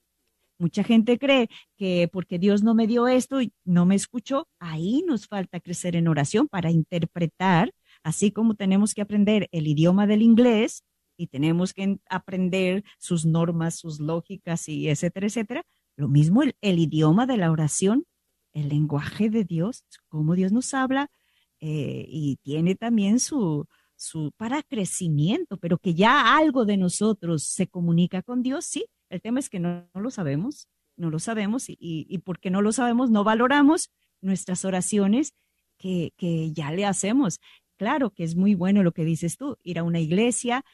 Mucha 0.61 0.85
gente 0.85 1.19
cree 1.19 1.49
que 1.77 2.09
porque 2.13 2.39
Dios 2.39 2.63
no 2.63 2.73
me 2.77 2.87
dio 2.87 3.09
esto 3.09 3.43
y 3.43 3.53
no 3.65 3.85
me 3.85 3.97
escuchó, 3.97 4.47
ahí 4.61 5.03
nos 5.05 5.27
falta 5.27 5.59
crecer 5.59 5.97
en 5.97 6.07
oración 6.07 6.47
para 6.47 6.71
interpretar, 6.71 7.73
así 8.05 8.31
como 8.31 8.55
tenemos 8.55 8.95
que 8.95 9.03
aprender 9.03 9.49
el 9.51 9.67
idioma 9.67 10.07
del 10.07 10.23
inglés, 10.23 10.85
y 11.17 11.27
tenemos 11.27 11.73
que 11.75 11.99
aprender 12.09 12.85
sus 13.01 13.27
normas, 13.27 13.75
sus 13.75 13.99
lógicas 13.99 14.69
y 14.69 14.89
etcétera, 14.89 15.27
etcétera. 15.27 15.65
Lo 15.97 16.07
mismo 16.07 16.43
el, 16.45 16.79
idioma 16.79 17.27
de 17.27 17.39
la 17.39 17.51
oración, 17.51 18.07
el 18.53 18.69
lenguaje 18.69 19.31
de 19.31 19.43
Dios, 19.43 19.85
cómo 20.09 20.37
Dios 20.37 20.53
nos 20.53 20.73
habla 20.75 21.11
eh, 21.59 22.07
y 22.09 22.37
tiene 22.45 22.77
también 22.77 23.19
su, 23.19 23.67
su 24.03 24.33
para 24.37 24.63
crecimiento, 24.63 25.57
pero 25.57 25.79
que 25.79 25.95
ya 25.95 26.37
algo 26.37 26.65
de 26.65 26.77
nosotros 26.77 27.45
se 27.45 27.69
comunica 27.69 28.23
con 28.23 28.43
Dios, 28.43 28.65
sí. 28.65 28.87
El 29.09 29.21
tema 29.21 29.39
es 29.41 29.49
que 29.49 29.61
no, 29.61 29.89
lo 29.95 30.11
sabemos, 30.11 30.69
no 30.97 31.11
lo 31.11 31.19
sabemos 31.19 31.69
y, 31.69 31.77
y, 31.79 32.19
porque 32.19 32.51
no 32.51 32.63
lo 32.63 32.73
sabemos, 32.73 33.11
no 33.11 33.25
valoramos 33.25 33.91
nuestras 34.21 34.65
oraciones 34.65 35.35
que, 35.79 36.13
que 36.17 36.53
ya 36.53 36.73
le 36.73 36.85
hacemos. 36.85 37.41
Claro 37.77 38.11
que 38.11 38.25
es 38.25 38.35
muy 38.35 38.55
bueno 38.55 38.83
lo 38.83 38.93
que 38.93 39.05
dices 39.05 39.37
tú, 39.37 39.57
ir 39.63 39.79
a 39.79 39.83
una 39.83 40.01
iglesia, 40.01 40.65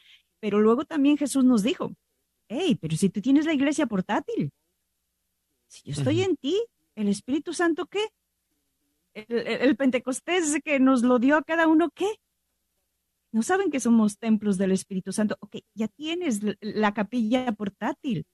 pero 0.40 0.60
luego 0.60 0.84
también 0.84 1.18
Jesús 1.18 1.44
nos 1.44 1.62
dijo, 1.62 1.92
hey, 2.48 2.78
pero 2.80 2.96
si 2.96 3.08
tú 3.10 3.20
tienes 3.20 3.44
la 3.44 3.54
iglesia 3.54 3.86
portátil, 3.86 4.50
si 5.66 5.82
yo 5.84 5.92
estoy 5.92 6.22
en 6.22 6.36
ti, 6.36 6.58
el 6.94 7.08
Espíritu 7.08 7.52
Santo, 7.52 7.86
¿qué? 7.86 8.00
El, 9.14 9.76
Pentecostés 9.76 10.60
que 10.64 10.80
nos 10.80 11.02
lo 11.02 11.18
dio 11.18 11.36
a 11.36 11.42
cada 11.42 11.66
uno, 11.66 11.90
¿qué? 11.90 12.06
No 13.32 13.42
saben 13.42 13.70
que 13.70 13.80
somos 13.80 14.18
templos 14.18 14.58
del 14.58 14.72
Espíritu 14.72 15.12
Santo. 15.12 15.36
Ok, 15.40 15.56
ya 15.74 15.88
tienes 15.88 16.40
la 16.60 16.94
capilla 16.94 17.52
portátil. 17.52 18.26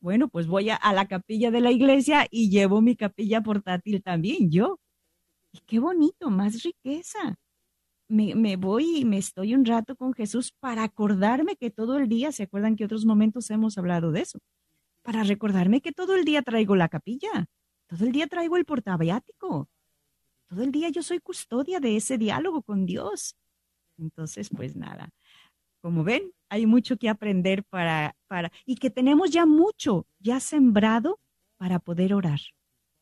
Bueno, 0.00 0.28
pues 0.28 0.46
voy 0.46 0.70
a, 0.70 0.78
la 0.92 1.06
capilla 1.08 1.50
de 1.50 1.60
la 1.60 1.72
iglesia 1.72 2.26
y 2.30 2.50
llevo 2.50 2.80
mi 2.80 2.96
capilla 2.96 3.42
portátil 3.42 4.02
también, 4.02 4.50
yo. 4.50 4.80
Y 5.52 5.60
qué 5.66 5.78
bonito, 5.80 6.30
más 6.30 6.62
riqueza 6.62 7.36
me, 8.08 8.56
voy 8.56 8.98
y 8.98 9.04
me 9.04 9.18
estoy 9.18 9.54
un 9.54 9.64
rato 9.64 9.94
con 9.96 10.14
Jesús 10.14 10.52
para 10.60 10.82
acordarme 10.82 11.56
que 11.56 11.70
todo 11.70 11.98
el 11.98 12.08
día, 12.08 12.32
¿se 12.32 12.44
acuerdan 12.44 12.76
que 12.76 12.84
otros 12.84 13.04
momentos 13.04 13.50
hemos 13.50 13.76
hablado 13.78 14.12
de 14.12 14.22
eso? 14.22 14.38
Para 15.02 15.24
recordarme 15.24 15.80
que 15.80 15.92
todo 15.92 16.14
el 16.16 16.24
día 16.24 16.42
traigo 16.42 16.74
la 16.74 16.88
capilla, 16.88 17.46
todo 17.86 18.04
el 18.06 18.12
día 18.12 18.26
traigo 18.26 18.56
el 18.56 18.64
portaviático, 18.64 19.68
todo 20.48 20.62
el 20.62 20.72
día 20.72 20.88
yo 20.88 21.02
soy 21.02 21.20
custodia 21.20 21.80
de 21.80 21.96
ese 21.96 22.18
diálogo 22.18 22.62
con 22.62 22.86
Dios. 22.86 23.36
Entonces, 23.98 24.48
pues 24.54 24.76
nada, 24.76 25.10
como 25.80 26.04
ven, 26.04 26.32
hay 26.48 26.66
mucho 26.66 26.96
que 26.96 27.08
aprender 27.08 27.64
para, 27.64 28.16
para, 28.26 28.50
y 28.64 28.76
que 28.76 28.90
tenemos 28.90 29.30
ya 29.30 29.46
mucho, 29.46 30.06
ya 30.18 30.40
sembrado 30.40 31.20
para 31.56 31.78
poder 31.78 32.14
orar. 32.14 32.40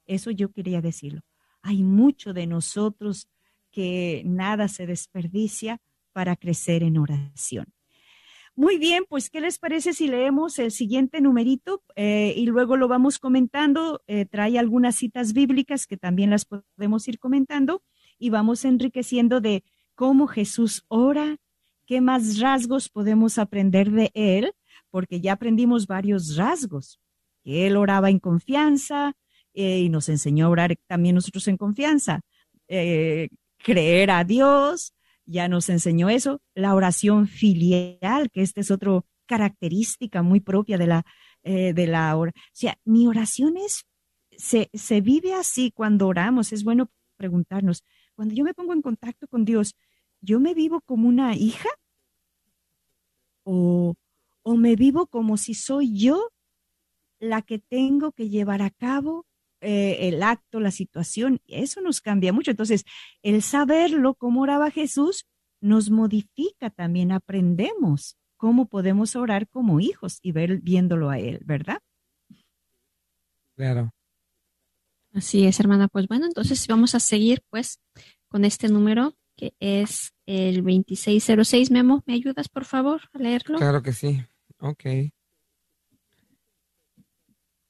Eso 0.07 0.31
yo 0.31 0.51
quería 0.51 0.81
decirlo. 0.81 1.21
Hay 1.63 1.83
mucho 1.83 2.33
de 2.33 2.47
nosotros 2.47 3.29
que 3.71 4.23
nada 4.25 4.69
se 4.69 4.87
desperdicia 4.87 5.81
para 6.13 6.37
crecer 6.37 6.83
en 6.83 6.97
oración. 6.99 7.67
Muy 8.55 8.79
bien, 8.79 9.05
pues, 9.07 9.29
¿qué 9.29 9.43
les 9.43 9.59
parece 9.59 9.93
si 9.93 10.09
leemos 10.09 10.59
el 10.59 10.71
siguiente 10.71 11.21
numerito 11.21 11.83
eh, 11.95 12.33
y 12.35 12.47
luego 12.47 12.79
lo 12.79 12.89
vamos 12.89 13.19
comentando? 13.19 14.03
Eh, 14.07 14.25
trae 14.25 14.59
algunas 14.59 14.97
citas 14.97 15.35
bíblicas 15.35 15.87
que 15.87 15.99
también 15.99 16.31
las 16.31 16.47
podemos 16.47 17.07
ir 17.07 17.19
comentando 17.19 17.83
y 18.19 18.31
vamos 18.31 18.65
enriqueciendo 18.65 19.43
de 19.43 19.63
cómo 19.97 20.29
Jesús 20.29 20.85
ora, 20.87 21.39
qué 21.87 22.01
más 22.01 22.39
rasgos 22.39 22.89
podemos 22.89 23.39
aprender 23.39 23.91
de 23.91 24.13
él, 24.15 24.53
porque 24.91 25.21
ya 25.21 25.33
aprendimos 25.33 25.89
varios 25.89 26.37
rasgos. 26.37 27.01
Él 27.43 27.77
oraba 27.77 28.11
en 28.11 28.21
confianza 28.21 29.15
eh, 29.55 29.81
y 29.81 29.89
nos 29.89 30.09
enseñó 30.09 30.47
a 30.47 30.51
orar 30.51 30.77
también 30.87 31.17
nosotros 31.17 31.49
en 31.49 31.57
confianza 31.57 32.21
creer 33.67 34.11
a 34.11 34.25
Dios, 34.25 34.95
ya 35.25 35.49
nos 35.49 35.69
enseñó 35.69 36.09
eso, 36.09 36.41
la 36.55 36.75
oración 36.75 37.27
filial, 37.27 38.31
que 38.31 38.43
esta 38.43 38.61
es 38.61 38.71
otra 38.71 39.03
característica 39.27 40.23
muy 40.23 40.41
propia 40.41 40.79
de 40.79 40.87
la, 40.87 41.05
eh, 41.43 41.73
de 41.73 41.87
la 41.87 42.17
oración. 42.17 42.43
O 42.47 42.51
sea, 42.53 42.79
mi 42.85 43.07
oración 43.09 43.57
es, 43.57 43.85
se, 44.31 44.71
se 44.73 45.01
vive 45.01 45.35
así 45.35 45.73
cuando 45.73 46.07
oramos, 46.07 46.53
es 46.53 46.63
bueno 46.63 46.91
preguntarnos, 47.17 47.83
cuando 48.15 48.35
yo 48.35 48.45
me 48.45 48.55
pongo 48.55 48.73
en 48.73 48.83
contacto 48.83 49.27
con 49.27 49.45
Dios, 49.45 49.75
¿yo 50.27 50.41
me 50.41 50.53
vivo 50.55 50.81
como 50.81 51.09
una 51.09 51.35
hija? 51.37 51.69
¿O, 53.45 53.95
o 54.43 54.57
me 54.57 54.75
vivo 54.75 55.07
como 55.07 55.37
si 55.37 55.55
soy 55.55 55.97
yo 55.97 56.31
la 57.21 57.43
que 57.43 57.59
tengo 57.59 58.13
que 58.13 58.29
llevar 58.29 58.61
a 58.61 58.71
cabo 58.71 59.25
eh, 59.61 60.09
el 60.09 60.23
acto, 60.23 60.61
la 60.61 60.71
situación, 60.71 61.41
eso 61.47 61.81
nos 61.81 62.01
cambia 62.01 62.33
mucho. 62.33 62.51
Entonces, 62.51 62.85
el 63.23 63.43
saberlo, 63.43 64.15
cómo 64.15 64.43
oraba 64.43 64.71
Jesús, 64.71 65.27
nos 65.61 65.91
modifica 65.91 66.69
también, 66.71 67.11
aprendemos 67.11 68.17
cómo 68.37 68.67
podemos 68.67 69.17
orar 69.17 69.49
como 69.49 69.81
hijos 69.81 70.19
y 70.23 70.33
ver 70.33 70.59
viéndolo 70.61 71.09
a 71.09 71.19
Él, 71.19 71.41
¿verdad? 71.45 71.79
Claro. 73.57 73.91
Así 75.15 75.47
es, 75.47 75.59
hermana. 75.59 75.89
Pues 75.89 76.07
bueno, 76.07 76.27
entonces 76.27 76.67
vamos 76.67 76.95
a 76.95 77.01
seguir 77.01 77.43
pues 77.49 77.81
con 78.29 78.45
este 78.45 78.69
número 78.69 79.17
que 79.37 79.55
es 79.61 80.15
el 80.27 80.57
2606. 80.57 81.71
Memo, 81.71 82.03
¿me 82.07 82.15
ayudas 82.15 82.49
por 82.49 82.65
favor 82.65 83.03
a 83.13 83.19
leerlo? 83.19 83.59
Claro 83.59 83.83
que 83.83 83.93
sí. 83.93 84.25
Ok. 84.59 84.85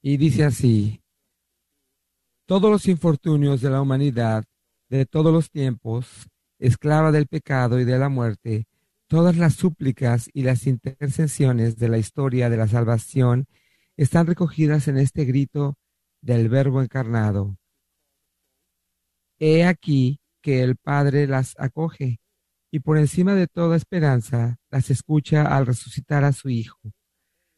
Y 0.01 0.17
dice 0.17 0.45
así, 0.45 1.01
todos 2.45 2.71
los 2.71 2.87
infortunios 2.87 3.61
de 3.61 3.69
la 3.69 3.81
humanidad 3.81 4.45
de 4.89 5.05
todos 5.05 5.33
los 5.33 5.51
tiempos, 5.51 6.29
esclava 6.59 7.11
del 7.11 7.27
pecado 7.27 7.79
y 7.79 7.83
de 7.83 7.99
la 7.99 8.07
muerte, 8.07 8.67
todas 9.07 9.35
las 9.35 9.55
súplicas 9.55 10.29
y 10.33 10.43
las 10.43 10.65
intercesiones 10.65 11.77
de 11.77 11.89
la 11.89 11.97
historia 11.97 12.49
de 12.49 12.57
la 12.57 12.67
salvación 12.67 13.47
están 13.97 14.27
recogidas 14.27 14.87
en 14.87 14.97
este 14.97 15.25
grito 15.25 15.75
del 16.21 16.49
Verbo 16.49 16.81
encarnado. 16.81 17.57
He 19.39 19.65
aquí 19.65 20.19
que 20.47 20.63
el 20.63 20.77
Padre 20.77 21.27
las 21.27 21.55
acoge 21.59 22.21
y 22.71 22.79
por 22.79 22.97
encima 22.97 23.35
de 23.35 23.47
toda 23.47 23.75
esperanza 23.75 24.55
las 24.71 24.89
escucha 24.89 25.41
al 25.41 25.65
resucitar 25.65 26.23
a 26.23 26.31
su 26.31 26.47
Hijo. 26.47 26.79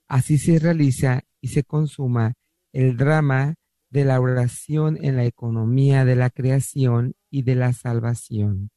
Así 0.08 0.40
se 0.40 0.58
realiza 0.58 1.22
y 1.40 1.50
se 1.50 1.64
consuma 1.64 2.34
el 2.74 2.98
drama 2.98 3.54
de 3.92 4.06
la 4.06 4.20
oración 4.20 4.98
en 5.06 5.18
la 5.18 5.26
economía 5.26 6.04
de 6.04 6.16
la 6.16 6.32
creación 6.32 7.14
y 7.30 7.44
de 7.44 7.54
la 7.54 7.74
salvación. 7.74 8.72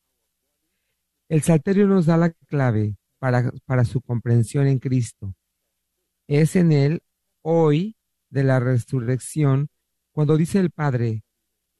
El 1.30 1.40
Salterio 1.40 1.86
nos 1.86 2.04
da 2.04 2.18
la 2.18 2.32
clave 2.32 2.96
para, 3.18 3.50
para 3.64 3.86
su 3.86 4.02
comprensión 4.02 4.66
en 4.66 4.78
Cristo. 4.78 5.34
Es 6.28 6.54
en 6.54 6.72
él, 6.72 7.00
hoy, 7.40 7.96
de 8.28 8.44
la 8.44 8.60
resurrección, 8.60 9.70
cuando 10.12 10.36
dice 10.36 10.58
el 10.58 10.70
Padre, 10.70 11.24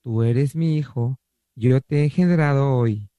tú 0.00 0.22
eres 0.22 0.56
mi 0.56 0.78
Hijo, 0.78 1.18
yo 1.55 1.80
te 1.80 2.00
he 2.00 2.05
engendrado 2.05 2.76
hoy, 2.76 3.11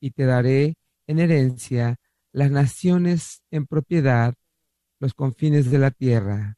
y 0.00 0.10
te 0.10 0.24
daré 0.24 0.74
en 1.06 1.20
herencia 1.20 1.96
las 2.32 2.50
naciones 2.50 3.42
en 3.50 3.66
propiedad, 3.66 4.34
los 4.98 5.14
confines 5.14 5.70
de 5.70 5.78
la 5.78 5.92
tierra. 5.92 6.56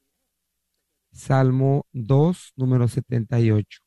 Salmo 1.13 1.87
2, 1.93 2.55
número 2.57 2.89
78. 2.89 3.81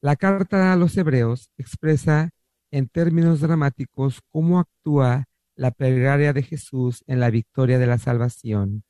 La 0.00 0.16
carta 0.16 0.72
a 0.72 0.76
los 0.76 0.96
hebreos 0.96 1.50
expresa 1.56 2.30
en 2.70 2.88
términos 2.88 3.40
dramáticos 3.40 4.20
cómo 4.28 4.58
actúa 4.58 5.26
la 5.54 5.70
plegaria 5.70 6.32
de 6.32 6.42
Jesús 6.42 7.04
en 7.06 7.20
la 7.20 7.30
victoria 7.30 7.78
de 7.78 7.86
la 7.86 7.98
salvación, 7.98 8.82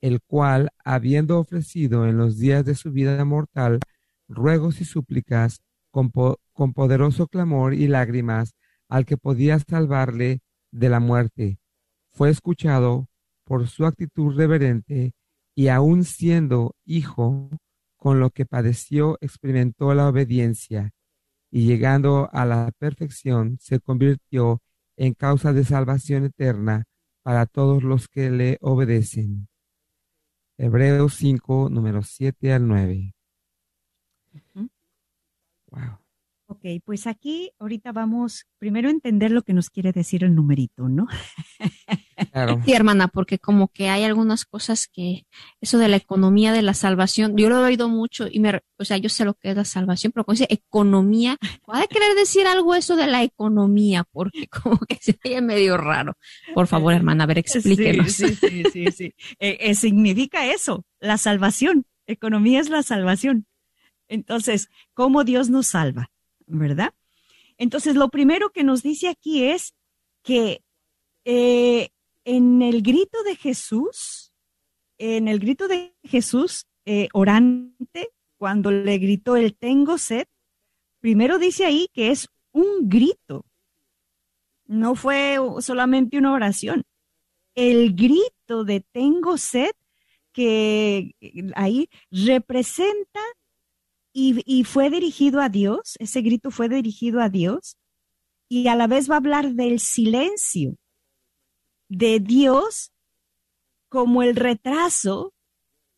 el 0.00 0.22
cual, 0.22 0.70
habiendo 0.84 1.40
ofrecido 1.40 2.06
en 2.06 2.16
los 2.16 2.38
días 2.38 2.64
de 2.64 2.76
su 2.76 2.92
vida 2.92 3.24
mortal 3.24 3.80
ruegos 4.28 4.80
y 4.80 4.84
súplicas 4.84 5.60
con, 5.90 6.10
con 6.52 6.72
poderoso 6.72 7.26
clamor 7.26 7.74
y 7.74 7.88
lágrimas 7.88 8.54
al 8.88 9.06
que 9.06 9.16
podía 9.16 9.58
salvarle 9.58 10.40
de 10.70 10.88
la 10.88 11.00
muerte, 11.00 11.58
fue 12.12 12.30
escuchado 12.30 13.08
por 13.44 13.68
su 13.68 13.86
actitud 13.86 14.36
reverente 14.36 15.12
y 15.54 15.68
aun 15.68 16.04
siendo 16.04 16.74
hijo, 16.84 17.50
con 17.96 18.20
lo 18.20 18.30
que 18.30 18.44
padeció 18.44 19.16
experimentó 19.20 19.94
la 19.94 20.08
obediencia 20.08 20.92
y 21.50 21.66
llegando 21.66 22.28
a 22.32 22.44
la 22.44 22.72
perfección 22.78 23.58
se 23.60 23.78
convirtió 23.78 24.60
en 24.96 25.14
causa 25.14 25.52
de 25.52 25.64
salvación 25.64 26.24
eterna 26.24 26.84
para 27.22 27.46
todos 27.46 27.82
los 27.82 28.08
que 28.08 28.30
le 28.30 28.58
obedecen. 28.60 29.48
Hebreos 30.58 31.14
5, 31.14 31.68
números 31.70 32.08
7 32.10 32.52
al 32.52 32.66
9. 32.66 33.14
Wow. 35.74 35.98
Ok, 36.46 36.66
pues 36.84 37.06
aquí 37.06 37.52
ahorita 37.58 37.92
vamos 37.92 38.46
primero 38.58 38.88
a 38.88 38.90
entender 38.90 39.30
lo 39.30 39.42
que 39.42 39.54
nos 39.54 39.70
quiere 39.70 39.92
decir 39.92 40.24
el 40.24 40.34
numerito, 40.34 40.88
¿no? 40.90 41.06
Sí, 42.64 42.72
hermana, 42.72 43.08
porque 43.08 43.38
como 43.38 43.68
que 43.68 43.88
hay 43.88 44.04
algunas 44.04 44.44
cosas 44.44 44.86
que, 44.86 45.24
eso 45.60 45.78
de 45.78 45.88
la 45.88 45.96
economía 45.96 46.52
de 46.52 46.62
la 46.62 46.74
salvación, 46.74 47.36
yo 47.36 47.48
lo 47.48 47.58
he 47.58 47.68
oído 47.68 47.88
mucho 47.88 48.26
y 48.30 48.40
me, 48.40 48.60
o 48.76 48.84
sea, 48.84 48.98
yo 48.98 49.08
sé 49.08 49.24
lo 49.24 49.34
que 49.34 49.50
es 49.50 49.56
la 49.56 49.64
salvación, 49.64 50.12
pero 50.12 50.24
cuando 50.24 50.40
dice 50.40 50.52
economía, 50.52 51.38
puede 51.64 51.88
querer 51.88 52.14
decir 52.14 52.46
algo 52.46 52.74
eso 52.74 52.94
de 52.96 53.06
la 53.06 53.22
economía, 53.22 54.04
porque 54.12 54.46
como 54.62 54.78
que 54.78 54.96
se 55.00 55.18
ve 55.24 55.40
medio 55.40 55.76
raro. 55.76 56.16
Por 56.54 56.66
favor, 56.66 56.92
hermana, 56.92 57.24
a 57.24 57.26
ver, 57.26 57.38
explíquenos. 57.38 58.12
Sí, 58.12 58.34
sí, 58.34 58.64
sí, 58.72 58.86
sí. 58.92 59.14
Eh, 59.38 59.58
eh, 59.60 59.74
significa 59.74 60.46
eso, 60.46 60.84
la 61.00 61.18
salvación. 61.18 61.86
Economía 62.06 62.60
es 62.60 62.68
la 62.68 62.82
salvación. 62.82 63.46
Entonces, 64.08 64.68
¿cómo 64.94 65.24
Dios 65.24 65.50
nos 65.50 65.68
salva? 65.68 66.10
¿verdad? 66.46 66.94
Entonces, 67.56 67.96
lo 67.96 68.08
primero 68.08 68.50
que 68.50 68.64
nos 68.64 68.82
dice 68.82 69.08
aquí 69.08 69.44
es 69.44 69.74
que 70.22 70.62
eh, 71.24 71.90
en 72.24 72.62
el 72.62 72.82
grito 72.82 73.22
de 73.22 73.36
Jesús, 73.36 74.32
en 74.98 75.28
el 75.28 75.38
grito 75.38 75.68
de 75.68 75.94
Jesús 76.02 76.66
eh, 76.84 77.08
orante, 77.12 78.10
cuando 78.36 78.70
le 78.70 78.98
gritó 78.98 79.36
el 79.36 79.54
tengo 79.54 79.98
sed, 79.98 80.26
primero 81.00 81.38
dice 81.38 81.64
ahí 81.64 81.88
que 81.92 82.10
es 82.10 82.28
un 82.52 82.88
grito, 82.88 83.46
no 84.66 84.94
fue 84.94 85.38
solamente 85.60 86.18
una 86.18 86.32
oración. 86.32 86.84
El 87.54 87.94
grito 87.94 88.64
de 88.64 88.80
tengo 88.80 89.38
sed 89.38 89.70
que 90.32 91.14
ahí 91.54 91.88
representa 92.10 93.20
y, 94.16 94.62
fue 94.62 94.90
dirigido 94.90 95.40
a 95.40 95.48
Dios, 95.48 95.96
ese 95.98 96.22
grito 96.22 96.52
fue 96.52 96.68
dirigido 96.68 97.20
a 97.20 97.28
Dios, 97.28 97.76
y 98.48 98.68
a 98.68 98.76
la 98.76 98.86
vez 98.86 99.10
va 99.10 99.14
a 99.14 99.18
hablar 99.18 99.54
del 99.54 99.80
silencio 99.80 100.76
de 101.88 102.20
Dios 102.20 102.92
como 103.88 104.22
el 104.22 104.36
retraso 104.36 105.34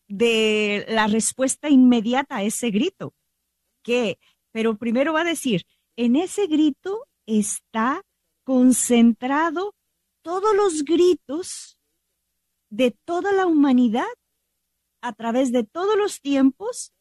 de 0.09 0.87
la 0.89 1.09
respuesta 1.09 1.69
inmediata 1.69 2.37
a 2.37 2.43
ese 2.43 2.71
grito. 2.71 3.12
Que, 3.83 4.19
pero 4.51 4.79
primero 4.79 5.12
va 5.12 5.21
a 5.21 5.25
decir, 5.25 5.67
en 5.97 6.17
ese 6.17 6.47
grito 6.47 7.07
está 7.27 8.03
concentrado 8.45 9.75
todos 10.23 10.57
los 10.57 10.85
gritos 10.85 11.79
de 12.71 12.93
toda 13.05 13.33
la 13.33 13.47
humanidad 13.47 14.07
a 15.03 15.12
través 15.12 15.53
de 15.53 15.64
todos 15.64 15.99
los 15.99 16.21
tiempos 16.23 16.93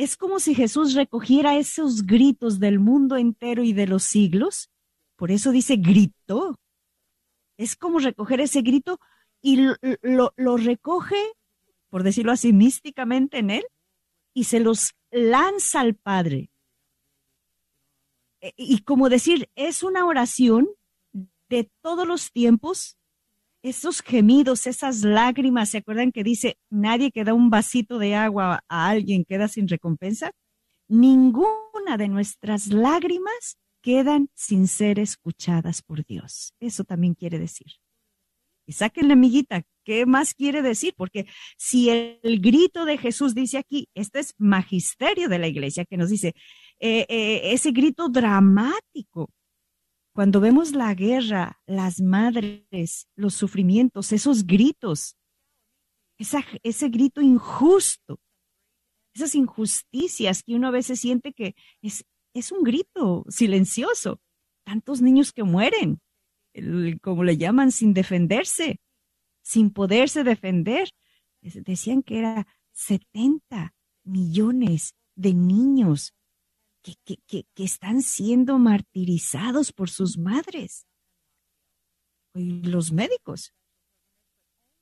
es 0.00 0.16
como 0.16 0.40
si 0.40 0.54
Jesús 0.54 0.94
recogiera 0.94 1.58
esos 1.58 2.06
gritos 2.06 2.58
del 2.58 2.78
mundo 2.78 3.18
entero 3.18 3.62
y 3.62 3.74
de 3.74 3.86
los 3.86 4.02
siglos. 4.02 4.70
Por 5.14 5.30
eso 5.30 5.52
dice 5.52 5.76
gritó. 5.76 6.58
Es 7.58 7.76
como 7.76 7.98
recoger 7.98 8.40
ese 8.40 8.62
grito 8.62 8.98
y 9.42 9.58
lo, 10.00 10.56
recoge, 10.56 11.22
por 11.90 12.02
decirlo 12.02 12.32
así, 12.32 12.54
místicamente 12.54 13.40
en 13.40 13.50
él 13.50 13.66
y 14.32 14.44
se 14.44 14.60
los 14.60 14.94
lanza 15.10 15.80
al 15.80 15.94
Padre. 15.96 16.50
E, 18.40 18.54
y 18.56 18.80
como 18.84 19.10
decir, 19.10 19.50
es 19.54 19.82
una 19.82 20.06
oración 20.06 20.66
de 21.50 21.70
todos 21.82 22.06
los 22.06 22.32
tiempos 22.32 22.96
esos 23.62 24.00
gemidos, 24.00 24.66
esas 24.66 25.02
lágrimas, 25.02 25.70
¿se 25.70 25.78
acuerdan 25.78 26.12
que 26.12 26.24
dice, 26.24 26.56
nadie 26.70 27.10
que 27.10 27.24
da 27.24 27.34
un 27.34 27.50
vasito 27.50 27.98
de 27.98 28.14
agua 28.14 28.64
a 28.68 28.88
alguien 28.88 29.24
queda 29.24 29.48
sin 29.48 29.68
recompensa? 29.68 30.32
Ninguna 30.88 31.96
de 31.98 32.08
nuestras 32.08 32.68
lágrimas 32.68 33.58
quedan 33.82 34.28
sin 34.34 34.68
ser 34.68 34.98
escuchadas 34.98 35.82
por 35.82 36.04
Dios. 36.04 36.54
Eso 36.60 36.84
también 36.84 37.14
quiere 37.14 37.38
decir. 37.38 37.68
Y 38.66 38.72
saquen 38.72 39.08
la 39.08 39.14
amiguita, 39.14 39.62
¿qué 39.84 40.06
más 40.06 40.34
quiere 40.34 40.62
decir? 40.62 40.94
Porque 40.96 41.26
si 41.56 41.90
el, 41.90 42.40
grito 42.40 42.84
de 42.84 42.98
Jesús 42.98 43.34
dice 43.34 43.58
aquí, 43.58 43.88
este 43.94 44.20
es 44.20 44.34
magisterio 44.38 45.28
de 45.28 45.38
la 45.38 45.48
iglesia 45.48 45.84
que 45.84 45.96
nos 45.96 46.10
dice, 46.10 46.34
eh, 46.78 47.04
eh, 47.08 47.52
ese 47.52 47.72
grito 47.72 48.08
dramático, 48.08 49.30
cuando 50.20 50.38
vemos 50.38 50.72
la 50.72 50.92
guerra, 50.92 51.62
las 51.64 52.02
madres, 52.02 53.08
los 53.16 53.32
sufrimientos, 53.32 54.12
esos 54.12 54.46
gritos, 54.46 55.16
ese 56.18 56.90
grito 56.90 57.22
injusto, 57.22 58.20
esas 59.14 59.34
injusticias 59.34 60.42
que 60.42 60.56
uno 60.56 60.68
a 60.68 60.72
veces 60.72 61.00
siente 61.00 61.32
que 61.32 61.54
es, 61.80 62.04
un 62.52 62.62
grito 62.64 63.24
silencioso. 63.30 64.20
Tantos 64.62 65.00
niños 65.00 65.32
que 65.32 65.42
mueren, 65.42 66.02
como 67.00 67.24
le 67.24 67.38
llaman, 67.38 67.72
sin 67.72 67.94
defenderse, 67.94 68.78
sin 69.40 69.70
poderse 69.70 70.22
defender. 70.22 70.90
Decían 71.40 72.02
que 72.02 72.18
era 72.18 72.46
70 72.72 73.72
millones 74.04 74.94
de 75.14 75.32
niños 75.32 76.12
que, 76.82 77.46
están 77.56 78.02
siendo 78.02 78.58
martirizados 78.58 79.72
por 79.72 79.90
sus 79.90 80.18
madres. 80.18 80.86
Y 82.34 82.62
los 82.62 82.92
médicos. 82.92 83.52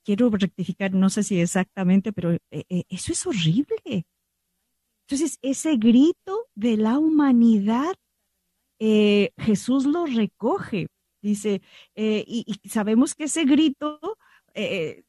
Quiero 0.04 0.30
rectificar, 0.30 0.92
no 0.94 1.10
sé 1.10 1.22
si 1.22 1.40
exactamente, 1.40 2.12
pero 2.12 2.32
eh, 2.32 2.40
eh, 2.50 2.84
eso 2.88 3.12
es 3.12 3.26
horrible. 3.26 4.06
Entonces, 5.06 5.38
ese 5.42 5.76
grito 5.76 6.46
de 6.54 6.76
la 6.76 6.98
humanidad, 6.98 7.94
eh, 8.78 9.30
Jesús 9.38 9.86
lo 9.86 10.06
recoge. 10.06 10.88
Dice, 11.20 11.62
y, 11.96 12.44
y, 12.46 12.68
sabemos 12.68 13.14
que 13.14 13.24
ese 13.24 13.44
grito 13.44 13.98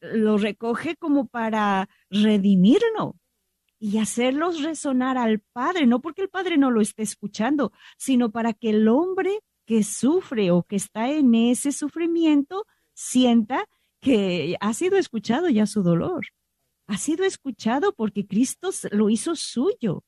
lo 0.02 0.38
recoge 0.38 0.96
como 0.96 1.28
para 1.28 1.88
redimirlo, 2.10 3.16
y 3.80 3.98
hacerlos 3.98 4.62
resonar 4.62 5.18
al 5.18 5.40
Padre, 5.40 5.88
no 5.88 6.02
porque 6.02 6.22
el 6.22 6.30
Padre 6.30 6.58
no 6.58 6.70
lo 6.70 6.82
esté 6.82 7.04
escuchando, 7.04 7.72
sino 7.98 8.30
para 8.30 8.54
que 8.54 8.72
el 8.72 8.88
hombre 8.90 9.40
que 9.66 9.84
sufre 9.84 10.52
o 10.52 10.64
que 10.64 10.76
está 10.76 11.10
en 11.10 11.34
ese 11.34 11.72
sufrimiento 11.72 12.66
sienta 12.94 13.66
que 14.02 14.58
ha 14.60 14.74
sido 14.74 14.98
escuchado 14.98 15.50
ya 15.50 15.66
su 15.66 15.82
dolor. 15.82 16.26
Ha 16.88 16.98
sido 16.98 17.24
escuchado 17.24 17.94
porque 17.94 18.28
Cristo 18.28 18.72
lo 18.92 19.10
hizo 19.10 19.36
suyo. 19.36 20.04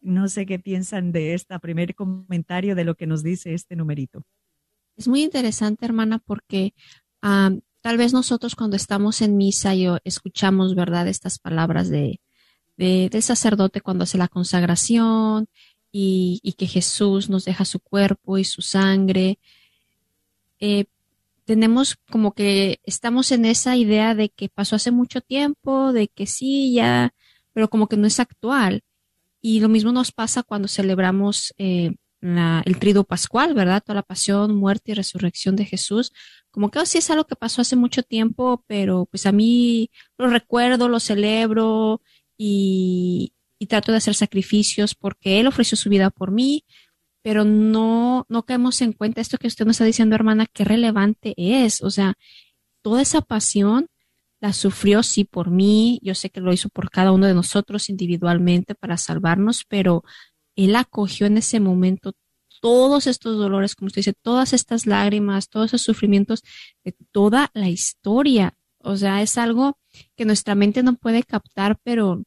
No 0.00 0.28
sé 0.28 0.46
qué 0.46 0.58
piensan 0.58 1.12
de 1.12 1.34
este 1.34 1.58
primer 1.58 1.94
comentario 1.94 2.74
de 2.74 2.84
lo 2.84 2.94
que 2.94 3.06
nos 3.06 3.22
dice 3.22 3.52
este 3.52 3.76
numerito. 3.76 4.22
Es 4.96 5.08
muy 5.08 5.22
interesante, 5.22 5.84
hermana, 5.84 6.20
porque 6.20 6.72
tal 7.20 7.96
vez 7.98 8.12
nosotros 8.12 8.54
cuando 8.54 8.76
estamos 8.76 9.20
en 9.20 9.36
misa 9.36 9.74
y 9.74 9.86
escuchamos, 10.04 10.74
¿verdad?, 10.74 11.08
estas 11.08 11.38
palabras 11.38 11.90
de, 11.90 12.20
del 12.80 13.22
sacerdote 13.22 13.82
cuando 13.82 14.04
hace 14.04 14.16
la 14.16 14.28
consagración 14.28 15.48
y, 15.92 16.54
que 16.56 16.66
Jesús 16.66 17.28
nos 17.28 17.44
deja 17.44 17.64
su 17.64 17.80
cuerpo 17.80 18.38
y 18.38 18.44
su 18.44 18.62
sangre. 18.62 19.38
Eh, 20.60 20.86
tenemos 21.44 21.96
como 22.10 22.32
que 22.32 22.80
estamos 22.84 23.32
en 23.32 23.44
esa 23.44 23.76
idea 23.76 24.14
de 24.14 24.30
que 24.30 24.48
pasó 24.48 24.76
hace 24.76 24.92
mucho 24.92 25.20
tiempo, 25.20 25.92
de 25.92 26.08
que 26.08 26.26
sí, 26.26 26.72
ya, 26.74 27.12
pero 27.52 27.68
como 27.68 27.86
que 27.88 27.96
no 27.96 28.06
es 28.06 28.20
actual. 28.20 28.82
Y 29.42 29.60
lo 29.60 29.68
mismo 29.68 29.92
nos 29.92 30.12
pasa 30.12 30.42
cuando 30.42 30.68
celebramos 30.68 31.54
eh, 31.58 31.92
el 32.22 32.78
trido 32.78 33.04
pascual, 33.04 33.54
¿verdad? 33.54 33.82
Toda 33.82 33.96
la 33.96 34.02
pasión, 34.02 34.54
muerte 34.56 34.92
y 34.92 34.94
resurrección 34.94 35.56
de 35.56 35.64
Jesús. 35.64 36.12
Como 36.50 36.70
que 36.70 36.78
oh, 36.78 36.86
sí 36.86 36.98
es 36.98 37.10
algo 37.10 37.26
que 37.26 37.36
pasó 37.36 37.62
hace 37.62 37.76
mucho 37.76 38.02
tiempo, 38.02 38.64
pero 38.66 39.06
pues 39.06 39.26
a 39.26 39.32
mí 39.32 39.90
lo 40.18 40.28
recuerdo, 40.28 40.88
lo 40.88 41.00
celebro, 41.00 42.02
y, 42.42 43.34
trato 43.68 43.92
de 43.92 43.98
hacer 43.98 44.14
sacrificios 44.14 44.94
porque 44.94 45.38
Él 45.38 45.46
ofreció 45.46 45.76
su 45.76 45.90
vida 45.90 46.10
por 46.10 46.30
mí 46.30 46.64
pero 47.22 47.44
no, 47.44 48.24
no 48.28 48.44
caemos 48.44 48.80
en 48.80 48.92
cuenta 48.94 49.20
esto 49.20 49.36
que 49.36 49.46
usted 49.46 49.66
nos 49.66 49.74
está 49.74 49.84
diciendo, 49.84 50.14
hermana, 50.14 50.46
qué 50.46 50.64
relevante 50.64 51.34
es. 51.36 51.82
O 51.82 51.90
sea, 51.90 52.14
toda 52.82 53.02
esa 53.02 53.20
pasión 53.20 53.88
la 54.40 54.54
sufrió 54.54 55.02
sí 55.02 55.24
por 55.24 55.50
mí, 55.50 56.00
yo 56.02 56.14
sé 56.14 56.30
que 56.30 56.40
lo 56.40 56.52
hizo 56.52 56.70
por 56.70 56.90
cada 56.90 57.12
uno 57.12 57.26
de 57.26 57.34
nosotros 57.34 57.90
individualmente 57.90 58.74
para 58.74 58.96
salvarnos, 58.96 59.64
pero 59.68 60.02
él 60.56 60.76
acogió 60.76 61.26
en 61.26 61.36
ese 61.36 61.60
momento 61.60 62.14
todos 62.60 63.06
estos 63.06 63.36
dolores, 63.38 63.74
como 63.74 63.88
usted 63.88 64.00
dice, 64.00 64.14
todas 64.14 64.52
estas 64.54 64.86
lágrimas, 64.86 65.48
todos 65.50 65.66
esos 65.66 65.82
sufrimientos 65.82 66.42
de 66.84 66.94
toda 67.12 67.50
la 67.54 67.68
historia. 67.68 68.54
O 68.78 68.96
sea, 68.96 69.22
es 69.22 69.36
algo 69.38 69.78
que 70.16 70.24
nuestra 70.24 70.54
mente 70.54 70.82
no 70.82 70.96
puede 70.96 71.22
captar, 71.22 71.78
pero 71.82 72.22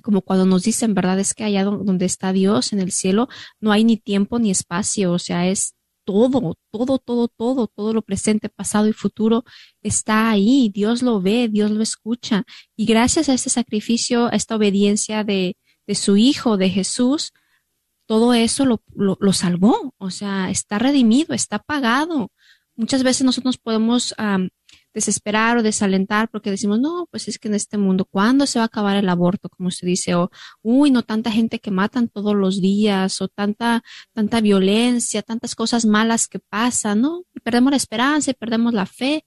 como 0.00 0.22
cuando 0.22 0.46
nos 0.46 0.62
dicen, 0.64 0.94
¿verdad? 0.94 1.18
Es 1.20 1.34
que 1.34 1.44
allá 1.44 1.64
donde 1.64 2.06
está 2.06 2.32
Dios 2.32 2.72
en 2.72 2.80
el 2.80 2.92
cielo 2.92 3.28
no 3.60 3.72
hay 3.72 3.84
ni 3.84 3.96
tiempo 3.96 4.38
ni 4.38 4.50
espacio, 4.50 5.12
o 5.12 5.18
sea, 5.18 5.48
es 5.48 5.74
todo, 6.04 6.56
todo, 6.70 6.98
todo, 6.98 7.28
todo, 7.28 7.66
todo 7.68 7.92
lo 7.92 8.02
presente, 8.02 8.48
pasado 8.48 8.88
y 8.88 8.92
futuro 8.92 9.44
está 9.82 10.30
ahí. 10.30 10.70
Dios 10.74 11.02
lo 11.02 11.20
ve, 11.20 11.48
Dios 11.48 11.70
lo 11.70 11.82
escucha. 11.82 12.44
Y 12.76 12.86
gracias 12.86 13.28
a 13.28 13.34
este 13.34 13.50
sacrificio, 13.50 14.26
a 14.26 14.30
esta 14.30 14.56
obediencia 14.56 15.22
de, 15.24 15.56
de 15.86 15.94
su 15.94 16.16
Hijo, 16.16 16.56
de 16.56 16.70
Jesús, 16.70 17.32
todo 18.06 18.34
eso 18.34 18.66
lo, 18.66 18.82
lo, 18.96 19.32
salvó. 19.32 19.94
O 19.98 20.10
sea, 20.10 20.50
está 20.50 20.80
redimido, 20.80 21.32
está 21.32 21.60
pagado. 21.60 22.32
Muchas 22.74 23.04
veces 23.04 23.24
nosotros 23.24 23.56
podemos 23.58 24.14
desesperar 24.92 25.58
o 25.58 25.62
desalentar 25.62 26.28
porque 26.30 26.50
decimos, 26.50 26.80
no, 26.80 27.06
pues 27.10 27.28
es 27.28 27.38
que 27.38 27.48
en 27.48 27.54
este 27.54 27.78
mundo, 27.78 28.04
¿cuándo 28.04 28.46
se 28.46 28.58
va 28.58 28.64
a 28.64 28.66
acabar 28.66 28.96
el 28.96 29.08
aborto? 29.08 29.48
Como 29.48 29.68
usted 29.68 29.86
dice, 29.86 30.14
o, 30.14 30.30
uy, 30.62 30.90
no 30.90 31.02
tanta 31.02 31.30
gente 31.30 31.60
que 31.60 31.70
matan 31.70 32.08
todos 32.08 32.34
los 32.34 32.60
días, 32.60 33.20
o 33.20 33.28
tanta, 33.28 33.82
tanta 34.12 34.40
violencia, 34.40 35.22
tantas 35.22 35.54
cosas 35.54 35.86
malas 35.86 36.28
que 36.28 36.40
pasan, 36.40 37.02
¿no? 37.02 37.24
Y 37.34 37.40
perdemos 37.40 37.70
la 37.70 37.76
esperanza 37.76 38.30
y 38.30 38.34
perdemos 38.34 38.74
la 38.74 38.86
fe, 38.86 39.24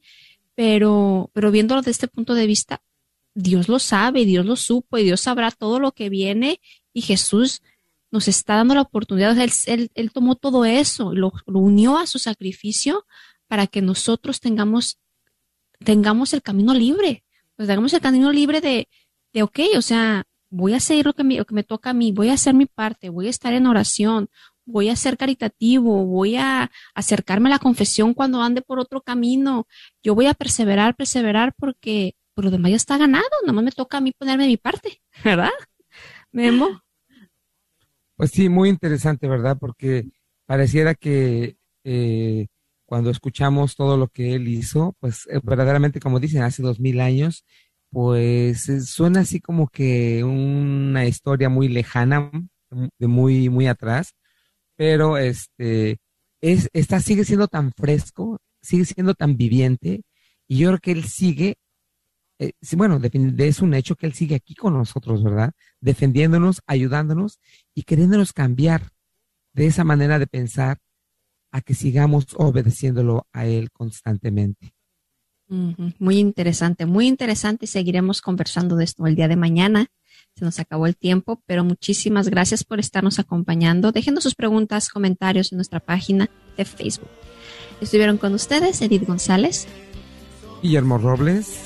pero, 0.55 1.31
pero 1.33 1.51
viéndolo 1.51 1.81
desde 1.81 1.91
este 1.91 2.07
punto 2.07 2.33
de 2.33 2.47
vista, 2.47 2.81
Dios 3.35 3.67
lo 3.67 3.79
sabe, 3.79 4.25
Dios 4.25 4.45
lo 4.45 4.55
supo 4.55 4.97
y 4.97 5.03
Dios 5.03 5.21
sabrá 5.21 5.51
todo 5.51 5.79
lo 5.79 5.93
que 5.93 6.09
viene 6.09 6.59
y 6.93 7.01
Jesús 7.01 7.61
nos 8.11 8.27
está 8.27 8.57
dando 8.57 8.75
la 8.75 8.81
oportunidad, 8.81 9.35
él, 9.39 9.51
él, 9.65 9.91
él 9.95 10.11
tomó 10.11 10.35
todo 10.35 10.65
eso, 10.65 11.13
lo 11.13 11.31
unió 11.47 11.97
a 11.97 12.05
su 12.05 12.19
sacrificio 12.19 13.07
para 13.47 13.65
que 13.65 13.81
nosotros 13.81 14.39
tengamos 14.39 14.99
tengamos 15.83 16.33
el 16.33 16.41
camino 16.41 16.73
libre, 16.73 17.23
pues 17.55 17.67
tengamos 17.67 17.93
el 17.93 18.01
camino 18.01 18.31
libre 18.31 18.61
de, 18.61 18.87
de 19.33 19.43
ok, 19.43 19.59
o 19.77 19.81
sea, 19.81 20.23
voy 20.49 20.73
a 20.73 20.77
hacer 20.77 21.05
lo 21.05 21.13
que, 21.13 21.23
me, 21.23 21.37
lo 21.37 21.45
que 21.45 21.55
me 21.55 21.63
toca 21.63 21.91
a 21.91 21.93
mí, 21.93 22.11
voy 22.11 22.29
a 22.29 22.33
hacer 22.33 22.53
mi 22.53 22.65
parte, 22.65 23.09
voy 23.09 23.27
a 23.27 23.29
estar 23.29 23.53
en 23.53 23.65
oración, 23.65 24.29
voy 24.65 24.89
a 24.89 24.95
ser 24.95 25.17
caritativo, 25.17 26.05
voy 26.05 26.35
a 26.35 26.71
acercarme 26.93 27.49
a 27.49 27.53
la 27.53 27.59
confesión 27.59 28.13
cuando 28.13 28.41
ande 28.41 28.61
por 28.61 28.79
otro 28.79 29.01
camino, 29.01 29.67
yo 30.03 30.15
voy 30.15 30.27
a 30.27 30.33
perseverar, 30.33 30.95
perseverar 30.95 31.53
porque 31.57 32.15
por 32.33 32.45
lo 32.45 32.51
demás 32.51 32.71
ya 32.71 32.77
está 32.77 32.97
ganado, 32.97 33.25
nada 33.43 33.53
más 33.53 33.63
me 33.63 33.71
toca 33.71 33.97
a 33.97 34.01
mí 34.01 34.11
ponerme 34.11 34.47
mi 34.47 34.57
parte, 34.57 35.01
¿verdad? 35.23 35.51
Memo. 36.31 36.81
Pues 38.15 38.31
sí, 38.31 38.49
muy 38.49 38.69
interesante, 38.69 39.27
¿verdad? 39.27 39.57
Porque 39.59 40.05
pareciera 40.45 40.95
que 40.95 41.57
eh, 41.83 42.47
cuando 42.93 43.09
escuchamos 43.09 43.75
todo 43.75 43.97
lo 43.97 44.07
que 44.07 44.35
él 44.35 44.47
hizo, 44.47 44.95
pues 44.99 45.27
eh, 45.31 45.39
verdaderamente, 45.41 45.99
como 45.99 46.19
dicen, 46.19 46.43
hace 46.43 46.61
dos 46.61 46.79
mil 46.79 46.99
años, 46.99 47.43
pues 47.89 48.69
eh, 48.69 48.81
suena 48.81 49.21
así 49.21 49.39
como 49.41 49.67
que 49.67 50.23
una 50.23 51.07
historia 51.07 51.49
muy 51.49 51.69
lejana, 51.69 52.29
de 52.99 53.07
muy, 53.07 53.49
muy 53.49 53.65
atrás, 53.65 54.13
pero 54.75 55.17
este, 55.17 55.97
es, 56.39 56.69
está, 56.71 56.99
sigue 56.99 57.25
siendo 57.25 57.47
tan 57.47 57.71
fresco, 57.71 58.37
sigue 58.61 58.85
siendo 58.85 59.15
tan 59.15 59.37
viviente, 59.37 60.03
y 60.47 60.59
yo 60.59 60.67
creo 60.67 60.79
que 60.79 60.91
él 60.91 61.05
sigue, 61.05 61.55
eh, 62.37 62.51
bueno, 62.77 63.01
es 63.39 63.59
un 63.59 63.73
hecho 63.73 63.95
que 63.95 64.05
él 64.05 64.13
sigue 64.13 64.35
aquí 64.35 64.53
con 64.53 64.73
nosotros, 64.73 65.23
¿verdad? 65.23 65.53
Defendiéndonos, 65.81 66.61
ayudándonos 66.67 67.39
y 67.73 67.83
queriéndonos 67.85 68.33
cambiar 68.33 68.91
de 69.53 69.65
esa 69.65 69.83
manera 69.83 70.19
de 70.19 70.27
pensar 70.27 70.77
a 71.53 71.61
que 71.61 71.75
sigamos 71.75 72.25
obedeciéndolo 72.35 73.27
a 73.31 73.45
Él 73.45 73.71
constantemente. 73.71 74.73
Muy 75.99 76.17
interesante, 76.17 76.87
muy 76.87 77.07
interesante 77.07 77.65
y 77.65 77.67
seguiremos 77.67 78.21
conversando 78.21 78.75
de 78.75 78.85
esto 78.85 79.05
el 79.05 79.15
día 79.15 79.27
de 79.27 79.35
mañana. 79.35 79.85
Se 80.35 80.43
nos 80.43 80.59
acabó 80.59 80.87
el 80.87 80.97
tiempo, 80.97 81.43
pero 81.45 81.63
muchísimas 81.63 82.27
gracias 82.29 82.63
por 82.63 82.79
estarnos 82.79 83.19
acompañando. 83.19 83.91
Déjenos 83.91 84.23
sus 84.23 84.33
preguntas, 84.33 84.89
comentarios 84.89 85.51
en 85.51 85.57
nuestra 85.57 85.79
página 85.79 86.27
de 86.57 86.65
Facebook. 86.65 87.09
Estuvieron 87.81 88.17
con 88.17 88.33
ustedes 88.33 88.81
Edith 88.81 89.05
González, 89.05 89.67
Guillermo 90.63 90.97
Robles, 90.97 91.59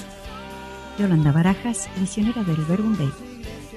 Yolanda 0.99 1.31
Barajas, 1.31 1.87
misionera 1.97 2.43
del 2.43 2.57
Verbo 2.65 2.89
Day. 2.97 3.11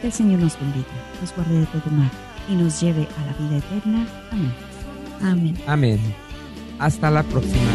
Que 0.00 0.08
el 0.08 0.12
Señor 0.12 0.40
nos 0.40 0.58
bendiga, 0.58 0.88
nos 1.20 1.32
guarde 1.36 1.60
de 1.60 1.66
todo 1.66 1.88
mal 1.92 2.10
y 2.48 2.56
nos 2.56 2.80
lleve 2.80 3.06
a 3.16 3.26
la 3.26 3.32
vida 3.34 3.58
eterna. 3.58 4.08
Amén. 4.32 4.69
Amén. 5.22 5.56
Amén. 5.66 6.00
Hasta 6.78 7.10
la 7.10 7.22
próxima. 7.22 7.70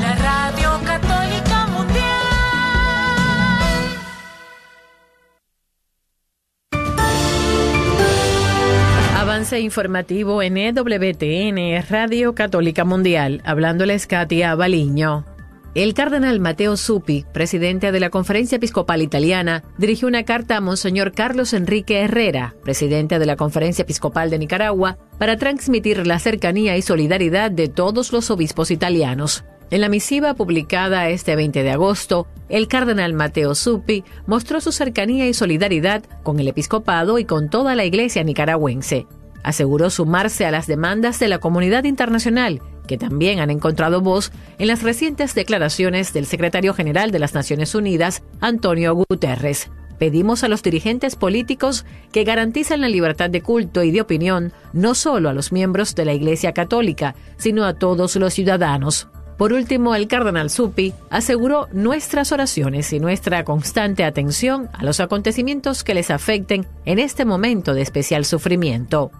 la 0.00 0.14
Radio 0.16 0.80
Católica 0.84 1.66
Mundial. 1.68 2.02
Avance 9.16 9.60
informativo 9.60 10.42
en 10.42 10.56
EWTN, 10.56 11.84
Radio 11.88 12.34
Católica 12.34 12.84
Mundial. 12.84 13.40
Hablándoles 13.44 14.06
Katia 14.06 14.54
Baliño. 14.54 15.31
El 15.74 15.94
cardenal 15.94 16.38
Mateo 16.38 16.76
Suppi, 16.76 17.24
presidente 17.32 17.92
de 17.92 18.00
la 18.00 18.10
Conferencia 18.10 18.56
Episcopal 18.56 19.00
Italiana, 19.00 19.64
dirigió 19.78 20.06
una 20.06 20.22
carta 20.24 20.58
a 20.58 20.60
Monseñor 20.60 21.12
Carlos 21.12 21.54
Enrique 21.54 22.00
Herrera, 22.02 22.54
presidente 22.62 23.18
de 23.18 23.24
la 23.24 23.36
Conferencia 23.36 23.80
Episcopal 23.80 24.28
de 24.28 24.38
Nicaragua, 24.38 24.98
para 25.16 25.38
transmitir 25.38 26.06
la 26.06 26.18
cercanía 26.18 26.76
y 26.76 26.82
solidaridad 26.82 27.50
de 27.50 27.68
todos 27.68 28.12
los 28.12 28.30
obispos 28.30 28.70
italianos. 28.70 29.44
En 29.70 29.80
la 29.80 29.88
misiva 29.88 30.34
publicada 30.34 31.08
este 31.08 31.36
20 31.36 31.62
de 31.62 31.70
agosto, 31.70 32.26
el 32.50 32.68
cardenal 32.68 33.14
Mateo 33.14 33.54
Suppi 33.54 34.04
mostró 34.26 34.60
su 34.60 34.72
cercanía 34.72 35.26
y 35.26 35.32
solidaridad 35.32 36.04
con 36.22 36.38
el 36.38 36.48
episcopado 36.48 37.18
y 37.18 37.24
con 37.24 37.48
toda 37.48 37.74
la 37.74 37.86
iglesia 37.86 38.24
nicaragüense. 38.24 39.06
Aseguró 39.42 39.88
sumarse 39.88 40.44
a 40.44 40.50
las 40.50 40.66
demandas 40.66 41.18
de 41.18 41.28
la 41.28 41.38
comunidad 41.38 41.84
internacional 41.84 42.60
también 42.98 43.40
han 43.40 43.50
encontrado 43.50 44.00
voz 44.00 44.32
en 44.58 44.68
las 44.68 44.82
recientes 44.82 45.34
declaraciones 45.34 46.12
del 46.12 46.26
secretario 46.26 46.74
general 46.74 47.10
de 47.10 47.18
las 47.18 47.34
Naciones 47.34 47.74
Unidas, 47.74 48.22
Antonio 48.40 48.94
Guterres. 48.94 49.70
Pedimos 49.98 50.42
a 50.42 50.48
los 50.48 50.62
dirigentes 50.62 51.14
políticos 51.14 51.84
que 52.10 52.24
garanticen 52.24 52.80
la 52.80 52.88
libertad 52.88 53.30
de 53.30 53.40
culto 53.40 53.84
y 53.84 53.92
de 53.92 54.00
opinión 54.00 54.52
no 54.72 54.94
solo 54.94 55.28
a 55.28 55.32
los 55.32 55.52
miembros 55.52 55.94
de 55.94 56.04
la 56.04 56.12
Iglesia 56.12 56.52
Católica, 56.52 57.14
sino 57.36 57.64
a 57.64 57.74
todos 57.74 58.16
los 58.16 58.34
ciudadanos. 58.34 59.08
Por 59.38 59.52
último, 59.52 59.94
el 59.94 60.08
cardenal 60.08 60.50
Suppi 60.50 60.92
aseguró 61.10 61.68
nuestras 61.72 62.32
oraciones 62.32 62.92
y 62.92 63.00
nuestra 63.00 63.44
constante 63.44 64.04
atención 64.04 64.68
a 64.72 64.84
los 64.84 65.00
acontecimientos 65.00 65.84
que 65.84 65.94
les 65.94 66.10
afecten 66.10 66.66
en 66.84 66.98
este 66.98 67.24
momento 67.24 67.74
de 67.74 67.82
especial 67.82 68.24
sufrimiento. 68.24 69.10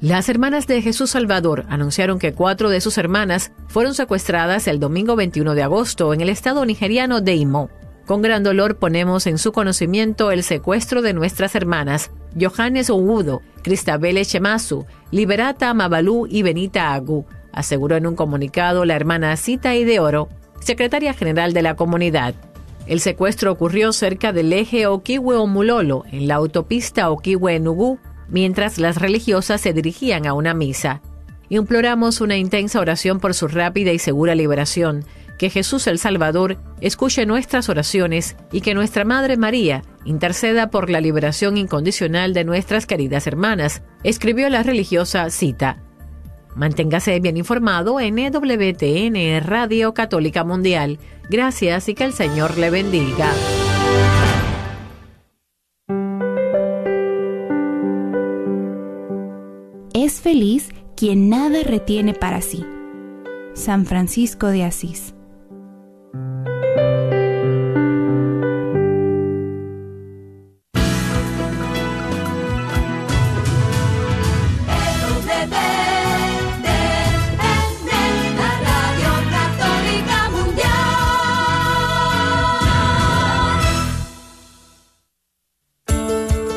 Las 0.00 0.28
hermanas 0.28 0.68
de 0.68 0.80
Jesús 0.80 1.10
Salvador 1.10 1.66
anunciaron 1.68 2.20
que 2.20 2.32
cuatro 2.32 2.70
de 2.70 2.80
sus 2.80 2.98
hermanas 2.98 3.50
fueron 3.66 3.94
secuestradas 3.94 4.68
el 4.68 4.78
domingo 4.78 5.16
21 5.16 5.56
de 5.56 5.64
agosto 5.64 6.14
en 6.14 6.20
el 6.20 6.28
estado 6.28 6.64
nigeriano 6.64 7.20
de 7.20 7.34
Imo. 7.34 7.68
Con 8.06 8.22
gran 8.22 8.44
dolor 8.44 8.76
ponemos 8.76 9.26
en 9.26 9.38
su 9.38 9.50
conocimiento 9.50 10.30
el 10.30 10.44
secuestro 10.44 11.02
de 11.02 11.14
nuestras 11.14 11.56
hermanas, 11.56 12.12
Johannes 12.40 12.90
Oudo, 12.90 13.42
Cristabel 13.62 14.18
Echemasu, 14.18 14.86
Liberata 15.10 15.74
Mabalú 15.74 16.28
y 16.28 16.42
Benita 16.42 16.94
Agu, 16.94 17.26
aseguró 17.52 17.96
en 17.96 18.06
un 18.06 18.14
comunicado 18.14 18.84
la 18.84 18.94
hermana 18.94 19.36
Cita 19.36 19.74
Ideoro, 19.74 20.28
secretaria 20.60 21.12
general 21.12 21.52
de 21.52 21.62
la 21.62 21.74
comunidad. 21.74 22.36
El 22.86 23.00
secuestro 23.00 23.50
ocurrió 23.50 23.92
cerca 23.92 24.32
del 24.32 24.52
eje 24.52 24.86
Okiwe-Omulolo, 24.86 26.04
en 26.12 26.28
la 26.28 26.36
autopista 26.36 27.10
Okiwe-Nugu, 27.10 27.98
mientras 28.28 28.78
las 28.78 28.96
religiosas 28.96 29.60
se 29.60 29.72
dirigían 29.72 30.26
a 30.26 30.34
una 30.34 30.54
misa. 30.54 31.02
Imploramos 31.48 32.20
una 32.20 32.36
intensa 32.36 32.80
oración 32.80 33.20
por 33.20 33.34
su 33.34 33.48
rápida 33.48 33.92
y 33.92 33.98
segura 33.98 34.34
liberación, 34.34 35.04
que 35.38 35.50
Jesús 35.50 35.86
el 35.86 35.98
Salvador 35.98 36.58
escuche 36.80 37.24
nuestras 37.24 37.68
oraciones 37.68 38.36
y 38.52 38.60
que 38.60 38.74
nuestra 38.74 39.04
Madre 39.04 39.36
María 39.36 39.82
interceda 40.04 40.70
por 40.70 40.90
la 40.90 41.00
liberación 41.00 41.56
incondicional 41.56 42.34
de 42.34 42.44
nuestras 42.44 42.86
queridas 42.86 43.26
hermanas, 43.26 43.82
escribió 44.02 44.50
la 44.50 44.62
religiosa 44.62 45.30
Cita. 45.30 45.82
Manténgase 46.54 47.20
bien 47.20 47.36
informado 47.36 48.00
en 48.00 48.18
EWTN 48.18 49.46
Radio 49.46 49.94
Católica 49.94 50.42
Mundial. 50.42 50.98
Gracias 51.30 51.88
y 51.88 51.94
que 51.94 52.04
el 52.04 52.12
Señor 52.12 52.58
le 52.58 52.70
bendiga. 52.70 53.30
Es 60.00 60.20
feliz 60.20 60.68
quien 60.96 61.28
nada 61.28 61.64
retiene 61.64 62.14
para 62.14 62.40
sí. 62.40 62.64
San 63.54 63.84
Francisco 63.84 64.46
de 64.46 64.62
Asís. 64.62 65.12